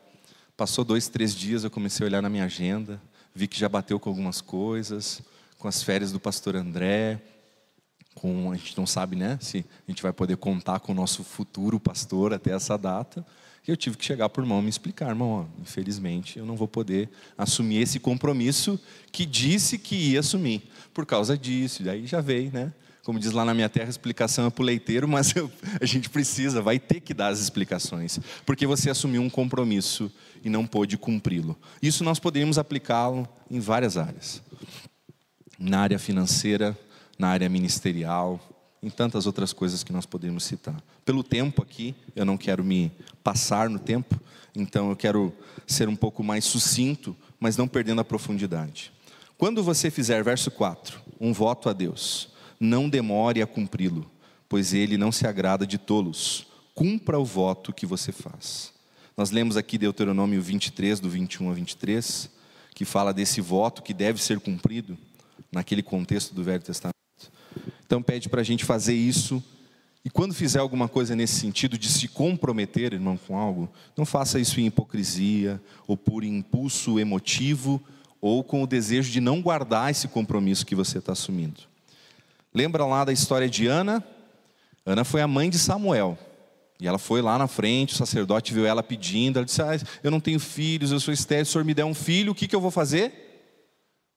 Passou 0.57 0.85
dois, 0.85 1.09
três 1.09 1.35
dias, 1.35 1.65
eu 1.65 1.71
comecei 1.71 2.05
a 2.05 2.09
olhar 2.09 2.23
na 2.23 2.29
minha 2.29 2.45
agenda, 2.45 3.01
vi 3.35 3.49
que 3.49 3.59
já 3.59 3.69
bateu 3.69 3.99
com 3.99 4.11
algumas 4.11 4.43
coisas, 4.43 5.23
com 5.59 5.67
as 5.67 5.83
férias 5.83 6.13
do 6.13 6.21
pastor 6.21 6.55
André, 6.55 7.19
com 8.15 8.51
a 8.53 8.57
gente 8.57 8.77
não 8.77 8.87
sabe, 8.87 9.17
né, 9.17 9.39
se 9.41 9.65
a 9.89 9.91
gente 9.91 10.03
vai 10.03 10.13
poder 10.13 10.37
contar 10.37 10.81
com 10.81 10.93
o 10.93 10.95
nosso 10.95 11.25
futuro 11.25 11.81
pastor 11.81 12.35
até 12.35 12.53
essa 12.53 12.77
data. 12.77 13.25
Eu 13.67 13.77
tive 13.77 13.97
que 13.97 14.05
chegar 14.05 14.29
para 14.29 14.41
o 14.41 14.45
irmão 14.45 14.61
e 14.61 14.65
me 14.65 14.69
explicar, 14.69 15.09
irmão, 15.09 15.31
ó, 15.31 15.61
infelizmente 15.61 16.39
eu 16.39 16.47
não 16.47 16.57
vou 16.57 16.67
poder 16.67 17.09
assumir 17.37 17.83
esse 17.83 18.01
compromisso 18.01 18.81
que 19.13 19.25
disse 19.25 19.79
que 19.79 19.95
ia 19.95 20.21
assumir, 20.21 20.63
por 20.93 21.07
causa 21.07 21.37
disso. 21.39 21.83
E 21.83 21.89
aí 21.89 22.07
já 22.07 22.21
veio, 22.21 22.51
né? 22.51 22.73
como 23.03 23.19
diz 23.19 23.33
lá 23.33 23.45
na 23.45 23.55
minha 23.55 23.69
terra, 23.69 23.89
explicação 23.89 24.47
é 24.47 24.51
para 24.51 24.63
o 24.63 24.65
leiteiro, 24.65 25.07
mas 25.09 25.35
eu, 25.35 25.51
a 25.81 25.85
gente 25.85 26.09
precisa, 26.09 26.63
vai 26.63 26.79
ter 26.79 27.01
que 27.01 27.15
dar 27.15 27.29
as 27.29 27.41
explicações, 27.41 28.21
porque 28.45 28.67
você 28.67 28.91
assumiu 28.91 29.23
um 29.23 29.31
compromisso 29.31 30.13
e 30.45 30.49
não 30.49 30.67
pôde 30.67 30.97
cumpri-lo. 30.97 31.59
Isso 31.83 32.05
nós 32.05 32.19
poderíamos 32.19 32.59
aplicá-lo 32.59 33.29
em 33.51 33.61
várias 33.61 33.97
áreas. 33.97 34.43
Na 35.59 35.81
área 35.81 35.99
financeira, 35.99 36.79
na 37.19 37.29
área 37.29 37.49
ministerial, 37.49 38.41
em 38.83 38.89
tantas 38.89 39.27
outras 39.27 39.53
coisas 39.53 39.85
que 39.85 39.93
nós 39.93 40.07
podemos 40.07 40.45
citar. 40.45 40.83
Pelo 41.05 41.23
tempo 41.23 41.63
aqui, 41.63 41.95
eu 42.17 42.25
não 42.25 42.37
quero 42.37 42.65
me 42.65 42.91
passar 43.23 43.69
no 43.69 43.79
tempo, 43.79 44.19
então 44.55 44.91
eu 44.91 44.97
quero 44.97 45.33
ser 45.67 45.89
um 45.89 45.97
pouco 45.97 46.23
mais 46.23 46.45
sucinto, 46.45 47.15
mas 47.39 47.57
não 47.57 47.69
perdendo 47.69 48.01
a 48.01 48.05
profundidade. 48.05 48.93
Quando 49.37 49.63
você 49.63 49.91
fizer, 49.91 50.23
verso 50.23 50.51
4, 50.51 51.01
um 51.21 51.33
voto 51.33 51.69
a 51.69 51.73
Deus, 51.73 52.31
não 52.59 52.89
demore 52.89 53.41
a 53.41 53.47
cumpri-lo, 53.47 54.11
pois 54.49 54.75
ele 54.75 54.99
não 54.99 55.11
se 55.11 55.27
agrada 55.27 55.67
de 55.67 55.79
tolos. 55.79 56.47
Cumpra 56.75 57.19
o 57.19 57.25
voto 57.25 57.73
que 57.73 57.87
você 57.87 58.13
faz. 58.13 58.73
Nós 59.17 59.31
lemos 59.31 59.57
aqui 59.57 59.77
Deuteronômio 59.77 60.41
23, 60.41 61.01
do 61.01 61.09
21 61.09 61.51
a 61.51 61.53
23, 61.53 62.31
que 62.75 62.85
fala 62.85 63.13
desse 63.13 63.41
voto 63.41 63.83
que 63.83 63.93
deve 63.93 64.23
ser 64.23 64.41
cumprido, 64.41 64.97
naquele 65.53 65.83
contexto 65.83 66.35
do 66.35 66.45
Velho 66.45 66.63
Testamento. 66.63 67.00
Então 67.91 68.01
pede 68.01 68.29
para 68.29 68.41
a 68.41 68.45
gente 68.45 68.65
fazer 68.65 68.95
isso. 68.95 69.43
E 70.05 70.09
quando 70.09 70.33
fizer 70.33 70.61
alguma 70.61 70.89
coisa 70.89 71.17
nesse 71.17 71.41
sentido 71.41 71.77
de 71.77 71.89
se 71.89 72.07
comprometer, 72.07 72.93
irmão, 72.93 73.17
com 73.17 73.37
algo, 73.37 73.69
não 73.97 74.07
faça 74.07 74.39
isso 74.39 74.61
em 74.61 74.67
hipocrisia 74.67 75.61
ou 75.89 75.97
por 75.97 76.23
impulso 76.23 77.01
emotivo 77.01 77.83
ou 78.21 78.45
com 78.45 78.63
o 78.63 78.67
desejo 78.67 79.11
de 79.11 79.21
não 79.21 79.43
guardar 79.43 79.91
esse 79.91 80.07
compromisso 80.07 80.65
que 80.65 80.77
você 80.77 80.99
está 80.99 81.15
assumindo. 81.15 81.63
Lembra 82.55 82.87
lá 82.87 83.05
da 83.05 83.13
história 83.13 83.51
de 83.51 83.67
Ana? 83.67 84.05
Ana 84.87 85.03
foi 85.03 85.21
a 85.21 85.27
mãe 85.27 85.51
de 85.51 85.59
Samuel. 85.59 86.17
E 86.81 86.87
ela 86.87 86.97
foi 86.97 87.21
lá 87.21 87.37
na 87.37 87.49
frente, 87.49 87.95
o 87.95 87.97
sacerdote 87.97 88.55
viu 88.55 88.67
ela 88.67 88.85
pedindo, 88.85 89.41
ela 89.41 89.45
disse: 89.45 89.63
ah, 89.63 89.77
Eu 90.01 90.13
não 90.13 90.21
tenho 90.21 90.39
filhos, 90.39 90.93
eu 90.93 91.01
sou 91.01 91.13
estéril, 91.13 91.43
o 91.43 91.47
senhor 91.47 91.65
me 91.65 91.75
der 91.75 91.85
um 91.85 91.93
filho, 91.93 92.31
o 92.31 92.37
que, 92.37 92.47
que 92.47 92.55
eu 92.55 92.61
vou 92.61 92.71
fazer? 92.71 93.43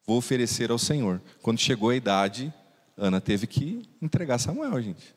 Vou 0.06 0.18
oferecer 0.18 0.70
ao 0.70 0.78
Senhor. 0.78 1.20
Quando 1.42 1.60
chegou 1.60 1.90
a 1.90 1.96
idade, 1.96 2.54
Ana 2.98 3.20
teve 3.20 3.48
que 3.48 3.84
entregar 4.02 4.38
Samuel, 4.38 4.82
gente. 4.82 5.16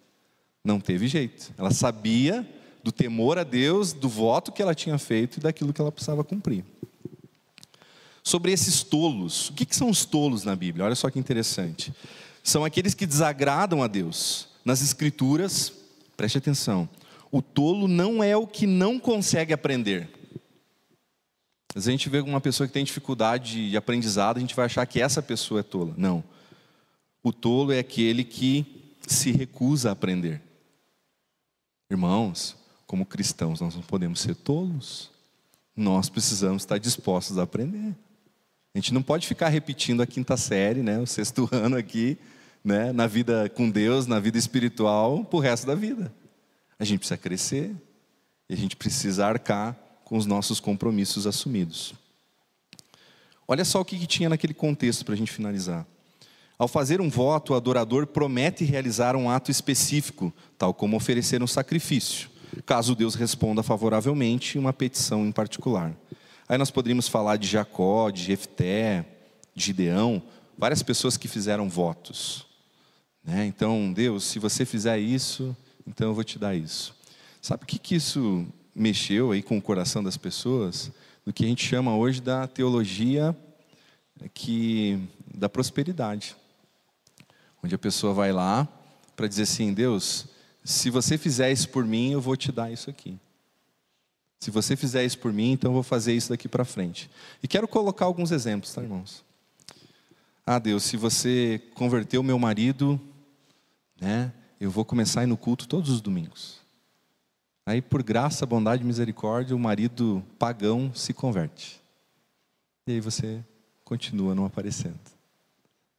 Não 0.64 0.80
teve 0.80 1.06
jeito. 1.08 1.52
Ela 1.56 1.70
sabia 1.70 2.48
do 2.82 2.90
temor 2.90 3.38
a 3.38 3.44
Deus, 3.44 3.92
do 3.92 4.08
voto 4.08 4.52
que 4.52 4.62
ela 4.62 4.74
tinha 4.74 4.98
feito 4.98 5.38
e 5.38 5.40
daquilo 5.40 5.72
que 5.72 5.80
ela 5.80 5.92
precisava 5.92 6.24
cumprir. 6.24 6.64
Sobre 8.22 8.52
esses 8.52 8.82
tolos, 8.82 9.50
o 9.50 9.52
que, 9.52 9.64
que 9.64 9.76
são 9.76 9.88
os 9.88 10.04
tolos 10.04 10.44
na 10.44 10.56
Bíblia? 10.56 10.84
Olha 10.84 10.94
só 10.94 11.10
que 11.10 11.18
interessante 11.18 11.92
são 12.46 12.64
aqueles 12.64 12.94
que 12.94 13.06
desagradam 13.06 13.82
a 13.82 13.88
Deus. 13.88 14.48
Nas 14.64 14.80
Escrituras, 14.80 15.72
preste 16.16 16.38
atenção, 16.38 16.88
o 17.30 17.42
tolo 17.42 17.88
não 17.88 18.22
é 18.22 18.36
o 18.36 18.46
que 18.46 18.68
não 18.68 19.00
consegue 19.00 19.52
aprender. 19.52 20.08
Às 21.74 21.84
vezes 21.84 21.88
a 21.88 21.90
gente 21.90 22.08
vê 22.08 22.20
uma 22.20 22.40
pessoa 22.40 22.66
que 22.66 22.72
tem 22.72 22.84
dificuldade 22.84 23.70
de 23.70 23.76
aprendizado, 23.76 24.36
a 24.36 24.40
gente 24.40 24.54
vai 24.54 24.66
achar 24.66 24.86
que 24.86 25.00
essa 25.00 25.20
pessoa 25.20 25.58
é 25.58 25.62
tola. 25.64 25.92
Não. 25.96 26.22
O 27.26 27.32
tolo 27.32 27.72
é 27.72 27.80
aquele 27.80 28.22
que 28.22 28.64
se 29.04 29.32
recusa 29.32 29.88
a 29.88 29.92
aprender. 29.92 30.40
Irmãos, 31.90 32.56
como 32.86 33.04
cristãos, 33.04 33.60
nós 33.60 33.74
não 33.74 33.82
podemos 33.82 34.20
ser 34.20 34.36
tolos. 34.36 35.10
Nós 35.74 36.08
precisamos 36.08 36.62
estar 36.62 36.78
dispostos 36.78 37.36
a 37.36 37.42
aprender. 37.42 37.96
A 38.72 38.78
gente 38.78 38.94
não 38.94 39.02
pode 39.02 39.26
ficar 39.26 39.48
repetindo 39.48 40.02
a 40.02 40.06
quinta 40.06 40.36
série, 40.36 40.84
né, 40.84 41.00
o 41.00 41.06
sexto 41.06 41.48
ano 41.50 41.76
aqui, 41.76 42.16
né, 42.62 42.92
na 42.92 43.08
vida 43.08 43.48
com 43.48 43.68
Deus, 43.68 44.06
na 44.06 44.20
vida 44.20 44.38
espiritual, 44.38 45.24
para 45.24 45.36
o 45.36 45.40
resto 45.40 45.66
da 45.66 45.74
vida. 45.74 46.14
A 46.78 46.84
gente 46.84 47.00
precisa 47.00 47.18
crescer 47.18 47.74
e 48.48 48.54
a 48.54 48.56
gente 48.56 48.76
precisa 48.76 49.26
arcar 49.26 49.76
com 50.04 50.16
os 50.16 50.26
nossos 50.26 50.60
compromissos 50.60 51.26
assumidos. 51.26 51.92
Olha 53.48 53.64
só 53.64 53.80
o 53.80 53.84
que, 53.84 53.98
que 53.98 54.06
tinha 54.06 54.28
naquele 54.28 54.54
contexto 54.54 55.04
para 55.04 55.14
a 55.14 55.16
gente 55.16 55.32
finalizar. 55.32 55.84
Ao 56.58 56.66
fazer 56.66 57.00
um 57.00 57.10
voto, 57.10 57.52
o 57.52 57.56
adorador 57.56 58.06
promete 58.06 58.64
realizar 58.64 59.14
um 59.14 59.28
ato 59.28 59.50
específico, 59.50 60.32
tal 60.56 60.72
como 60.72 60.96
oferecer 60.96 61.42
um 61.42 61.46
sacrifício, 61.46 62.30
caso 62.64 62.94
Deus 62.94 63.14
responda 63.14 63.62
favoravelmente 63.62 64.58
uma 64.58 64.72
petição 64.72 65.26
em 65.26 65.32
particular. 65.32 65.94
Aí 66.48 66.56
nós 66.56 66.70
poderíamos 66.70 67.08
falar 67.08 67.36
de 67.36 67.46
Jacó, 67.46 68.08
de 68.10 68.22
Jefté, 68.22 69.04
de 69.54 69.64
Gideão, 69.64 70.22
várias 70.56 70.82
pessoas 70.82 71.16
que 71.16 71.28
fizeram 71.28 71.68
votos. 71.68 72.46
Né? 73.22 73.44
Então, 73.44 73.92
Deus, 73.92 74.24
se 74.24 74.38
você 74.38 74.64
fizer 74.64 74.98
isso, 74.98 75.54
então 75.86 76.08
eu 76.08 76.14
vou 76.14 76.24
te 76.24 76.38
dar 76.38 76.54
isso. 76.54 76.94
Sabe 77.42 77.64
o 77.64 77.66
que, 77.66 77.78
que 77.78 77.96
isso 77.96 78.46
mexeu 78.74 79.32
aí 79.32 79.42
com 79.42 79.58
o 79.58 79.62
coração 79.62 80.02
das 80.02 80.16
pessoas? 80.16 80.90
Do 81.24 81.32
que 81.32 81.44
a 81.44 81.48
gente 81.48 81.66
chama 81.66 81.96
hoje 81.96 82.20
da 82.20 82.46
teologia 82.46 83.36
que, 84.32 84.98
da 85.34 85.48
prosperidade. 85.48 86.36
Onde 87.66 87.74
a 87.74 87.78
pessoa 87.78 88.14
vai 88.14 88.32
lá 88.32 88.66
para 89.14 89.28
dizer 89.28 89.42
assim: 89.42 89.74
Deus, 89.74 90.26
se 90.64 90.88
você 90.88 91.18
fizer 91.18 91.52
isso 91.52 91.68
por 91.68 91.84
mim, 91.84 92.12
eu 92.12 92.20
vou 92.20 92.36
te 92.36 92.50
dar 92.50 92.72
isso 92.72 92.88
aqui. 92.88 93.18
Se 94.40 94.50
você 94.50 94.74
fizer 94.74 95.04
isso 95.04 95.18
por 95.18 95.32
mim, 95.32 95.52
então 95.52 95.70
eu 95.70 95.74
vou 95.74 95.82
fazer 95.82 96.14
isso 96.14 96.30
daqui 96.30 96.48
para 96.48 96.64
frente. 96.64 97.10
E 97.42 97.48
quero 97.48 97.68
colocar 97.68 98.06
alguns 98.06 98.30
exemplos, 98.30 98.72
tá, 98.72 98.82
irmãos? 98.82 99.22
Ah, 100.46 100.58
Deus, 100.58 100.84
se 100.84 100.96
você 100.96 101.60
converter 101.74 102.16
o 102.16 102.22
meu 102.22 102.38
marido 102.38 102.98
né? 104.00 104.32
Eu 104.60 104.70
vou 104.70 104.84
começar 104.84 105.20
a 105.20 105.24
ir 105.24 105.26
no 105.26 105.36
culto 105.36 105.68
todos 105.68 105.90
os 105.90 106.00
domingos. 106.00 106.60
Aí, 107.64 107.82
por 107.82 108.02
graça, 108.02 108.46
bondade 108.46 108.82
e 108.82 108.86
misericórdia, 108.86 109.56
o 109.56 109.58
marido 109.58 110.24
pagão 110.38 110.92
se 110.94 111.12
converte. 111.12 111.80
E 112.86 112.92
aí 112.92 113.00
você 113.00 113.44
continua 113.84 114.34
não 114.34 114.44
aparecendo. 114.44 114.98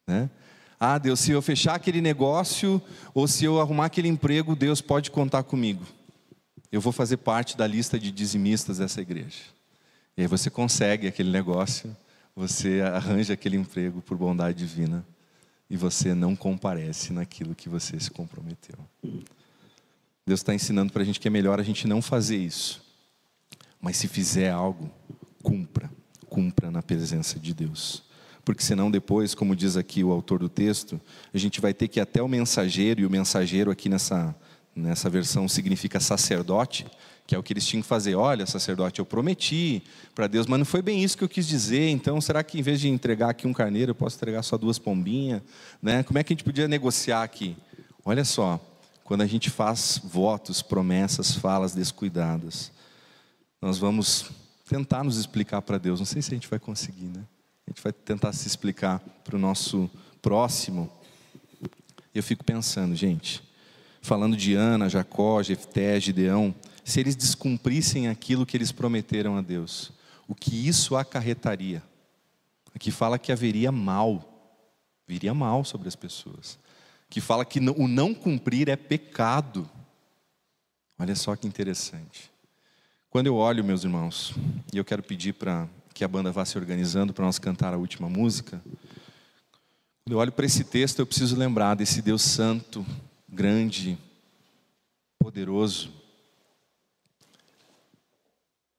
Né? 0.08 0.30
Ah, 0.79 0.97
Deus, 0.97 1.19
se 1.19 1.31
eu 1.31 1.41
fechar 1.41 1.75
aquele 1.75 2.01
negócio 2.01 2.81
ou 3.13 3.27
se 3.27 3.43
eu 3.43 3.59
arrumar 3.59 3.85
aquele 3.85 4.07
emprego, 4.07 4.55
Deus 4.55 4.79
pode 4.79 5.09
contar 5.09 5.43
comigo. 5.43 5.83
Eu 6.71 6.79
vou 6.79 6.93
fazer 6.93 7.17
parte 7.17 7.57
da 7.57 7.65
lista 7.65 7.97
de 7.97 8.11
dizimistas 8.11 8.77
dessa 8.77 9.01
igreja. 9.01 9.39
E 10.15 10.21
aí 10.21 10.27
você 10.27 10.49
consegue 10.49 11.07
aquele 11.07 11.31
negócio, 11.31 11.95
você 12.35 12.81
arranja 12.81 13.33
aquele 13.33 13.57
emprego 13.57 14.01
por 14.01 14.17
bondade 14.17 14.59
divina 14.59 15.05
e 15.69 15.75
você 15.75 16.13
não 16.13 16.35
comparece 16.35 17.11
naquilo 17.11 17.55
que 17.55 17.69
você 17.69 17.99
se 17.99 18.11
comprometeu. 18.11 18.77
Deus 20.25 20.41
está 20.41 20.53
ensinando 20.53 20.91
para 20.91 21.01
a 21.01 21.05
gente 21.05 21.19
que 21.19 21.27
é 21.27 21.31
melhor 21.31 21.59
a 21.59 21.63
gente 21.63 21.87
não 21.87 22.01
fazer 22.01 22.37
isso. 22.37 22.83
Mas 23.81 23.97
se 23.97 24.07
fizer 24.07 24.51
algo, 24.51 24.91
cumpra, 25.41 25.89
cumpra 26.27 26.69
na 26.69 26.83
presença 26.83 27.39
de 27.39 27.53
Deus. 27.53 28.03
Porque 28.47 28.63
senão 28.63 28.89
depois, 28.89 29.36
como 29.36 29.53
diz 29.53 29.75
aqui 29.75 30.05
o 30.05 30.10
autor 30.10 30.39
do 30.39 30.47
texto, 30.47 31.01
a 31.33 31.38
gente 31.38 31.60
vai 31.60 31.73
ter 31.73 31.89
que 31.89 31.99
ir 31.99 32.01
até 32.01 32.23
o 32.23 32.29
mensageiro, 32.29 33.01
e 33.01 33.05
o 33.05 33.10
mensageiro 33.10 33.69
aqui 33.69 33.89
nessa, 33.89 34.33
nessa 34.73 35.10
versão 35.10 35.49
significa 35.49 35.99
sacerdote, 35.99 36.88
que 37.27 37.36
é 37.36 37.38
o 37.38 37.43
que 37.43 37.51
eles 37.51 37.67
tinham 37.67 37.81
que 37.81 37.88
fazer. 37.89 38.15
Olha, 38.15 38.45
sacerdote, 38.45 38.99
eu 38.99 39.05
prometi 39.05 39.83
para 40.15 40.27
Deus, 40.27 40.47
mas 40.47 40.60
não 40.60 40.65
foi 40.65 40.81
bem 40.81 41.03
isso 41.03 41.17
que 41.17 41.25
eu 41.25 41.27
quis 41.27 41.45
dizer. 41.45 41.89
Então, 41.89 42.21
será 42.21 42.41
que 42.41 42.57
em 42.57 42.62
vez 42.62 42.79
de 42.79 42.88
entregar 42.88 43.31
aqui 43.31 43.45
um 43.45 43.51
carneiro, 43.51 43.91
eu 43.91 43.95
posso 43.95 44.15
entregar 44.15 44.41
só 44.43 44.57
duas 44.57 44.79
pombinhas? 44.79 45.41
Né? 45.81 46.01
Como 46.03 46.17
é 46.17 46.23
que 46.23 46.31
a 46.31 46.33
gente 46.33 46.45
podia 46.45 46.69
negociar 46.69 47.23
aqui? 47.23 47.53
Olha 48.05 48.23
só, 48.23 48.62
quando 49.03 49.23
a 49.23 49.27
gente 49.27 49.49
faz 49.49 49.99
votos, 50.01 50.62
promessas, 50.62 51.36
falas 51.36 51.75
descuidadas, 51.75 52.71
nós 53.62 53.77
vamos 53.77 54.31
tentar 54.69 55.04
nos 55.04 55.17
explicar 55.17 55.62
para 55.62 55.77
Deus. 55.77 56.00
Não 56.00 56.06
sei 56.06 56.21
se 56.21 56.31
a 56.31 56.35
gente 56.35 56.48
vai 56.48 56.60
conseguir, 56.60 57.08
né? 57.08 57.25
Gente 57.78 57.84
vai 57.84 57.94
tentar 57.94 58.34
se 58.34 58.48
explicar 58.48 58.98
para 59.23 59.36
o 59.36 59.40
nosso 59.40 59.88
próximo. 60.19 60.92
Eu 62.12 62.23
fico 62.23 62.44
pensando, 62.44 62.96
gente, 62.96 63.44
falando 64.02 64.36
de 64.36 64.56
Ana, 64.56 64.90
Jacó, 64.90 65.44
Jefté, 65.44 66.00
Gideão, 66.00 66.56
se 66.84 67.00
eles 67.00 67.15
descumprissem 67.15 68.08
aquilo 68.08 68.48
que 68.48 68.58
eles 68.58 68.71
prometeram 68.71 69.38
a 69.38 69.42
Deus, 69.42 69.92
o 70.28 70.34
que 70.34 70.67
isso 70.67 70.96
acarretaria? 70.96 71.84
Aqui 72.73 72.90
fala 72.90 73.19
que 73.19 73.32
haveria 73.32 73.71
mal, 73.71 74.28
viria 75.08 75.36
mal 75.36 75.63
sobre 75.63 75.88
as 75.88 75.96
pessoas. 75.96 76.58
Que 77.08 77.21
fala 77.21 77.46
que 77.46 77.60
o 77.60 77.88
não 77.88 78.12
cumprir 78.12 78.69
é 78.69 78.75
pecado. 78.75 79.69
Olha 80.98 81.15
só 81.15 81.36
que 81.36 81.46
interessante. 81.46 82.32
Quando 83.08 83.28
eu 83.28 83.36
olho, 83.36 83.63
meus 83.63 83.84
irmãos, 83.84 84.34
e 84.73 84.78
eu 84.80 84.84
quero 84.84 85.04
pedir 85.04 85.34
para 85.34 85.69
que 85.98 86.04
a 86.04 86.08
banda 86.08 86.31
vá 86.31 86.45
se 86.45 86.56
organizando 86.60 87.12
para 87.12 87.25
nós 87.25 87.39
cantar 87.39 87.73
a 87.73 87.77
última 87.77 88.08
música. 88.08 88.62
Quando 90.04 90.12
eu 90.12 90.19
olho 90.19 90.31
para 90.31 90.45
esse 90.45 90.63
texto, 90.63 91.00
eu 91.00 91.08
preciso 91.08 91.35
lembrar 91.35 91.73
desse 91.73 92.04
Deus 92.04 92.21
santo, 92.21 92.85
grande, 93.27 93.98
poderoso, 95.17 95.91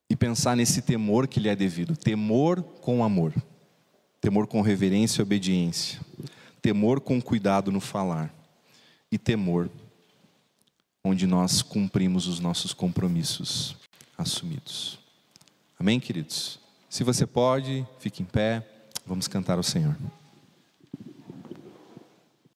e 0.08 0.14
pensar 0.14 0.56
nesse 0.56 0.80
temor 0.80 1.26
que 1.26 1.40
lhe 1.40 1.48
é 1.48 1.56
devido 1.56 1.96
temor 1.96 2.62
com 2.62 3.02
amor, 3.02 3.34
temor 4.20 4.46
com 4.46 4.62
reverência 4.62 5.20
e 5.20 5.24
obediência, 5.24 6.00
temor 6.62 7.00
com 7.00 7.20
cuidado 7.20 7.72
no 7.72 7.80
falar. 7.80 8.32
e 9.10 9.18
temor, 9.18 9.70
onde 11.02 11.26
nós 11.26 11.62
cumprimos 11.62 12.28
os 12.28 12.38
nossos 12.38 12.74
compromissos 12.74 13.74
assumidos. 14.16 14.98
Amém, 15.80 15.98
queridos? 15.98 16.60
Se 16.88 17.04
você 17.04 17.26
pode, 17.26 17.86
fique 17.98 18.22
em 18.22 18.26
pé, 18.26 18.66
vamos 19.06 19.28
cantar 19.28 19.58
ao 19.58 19.62
Senhor. 19.62 19.94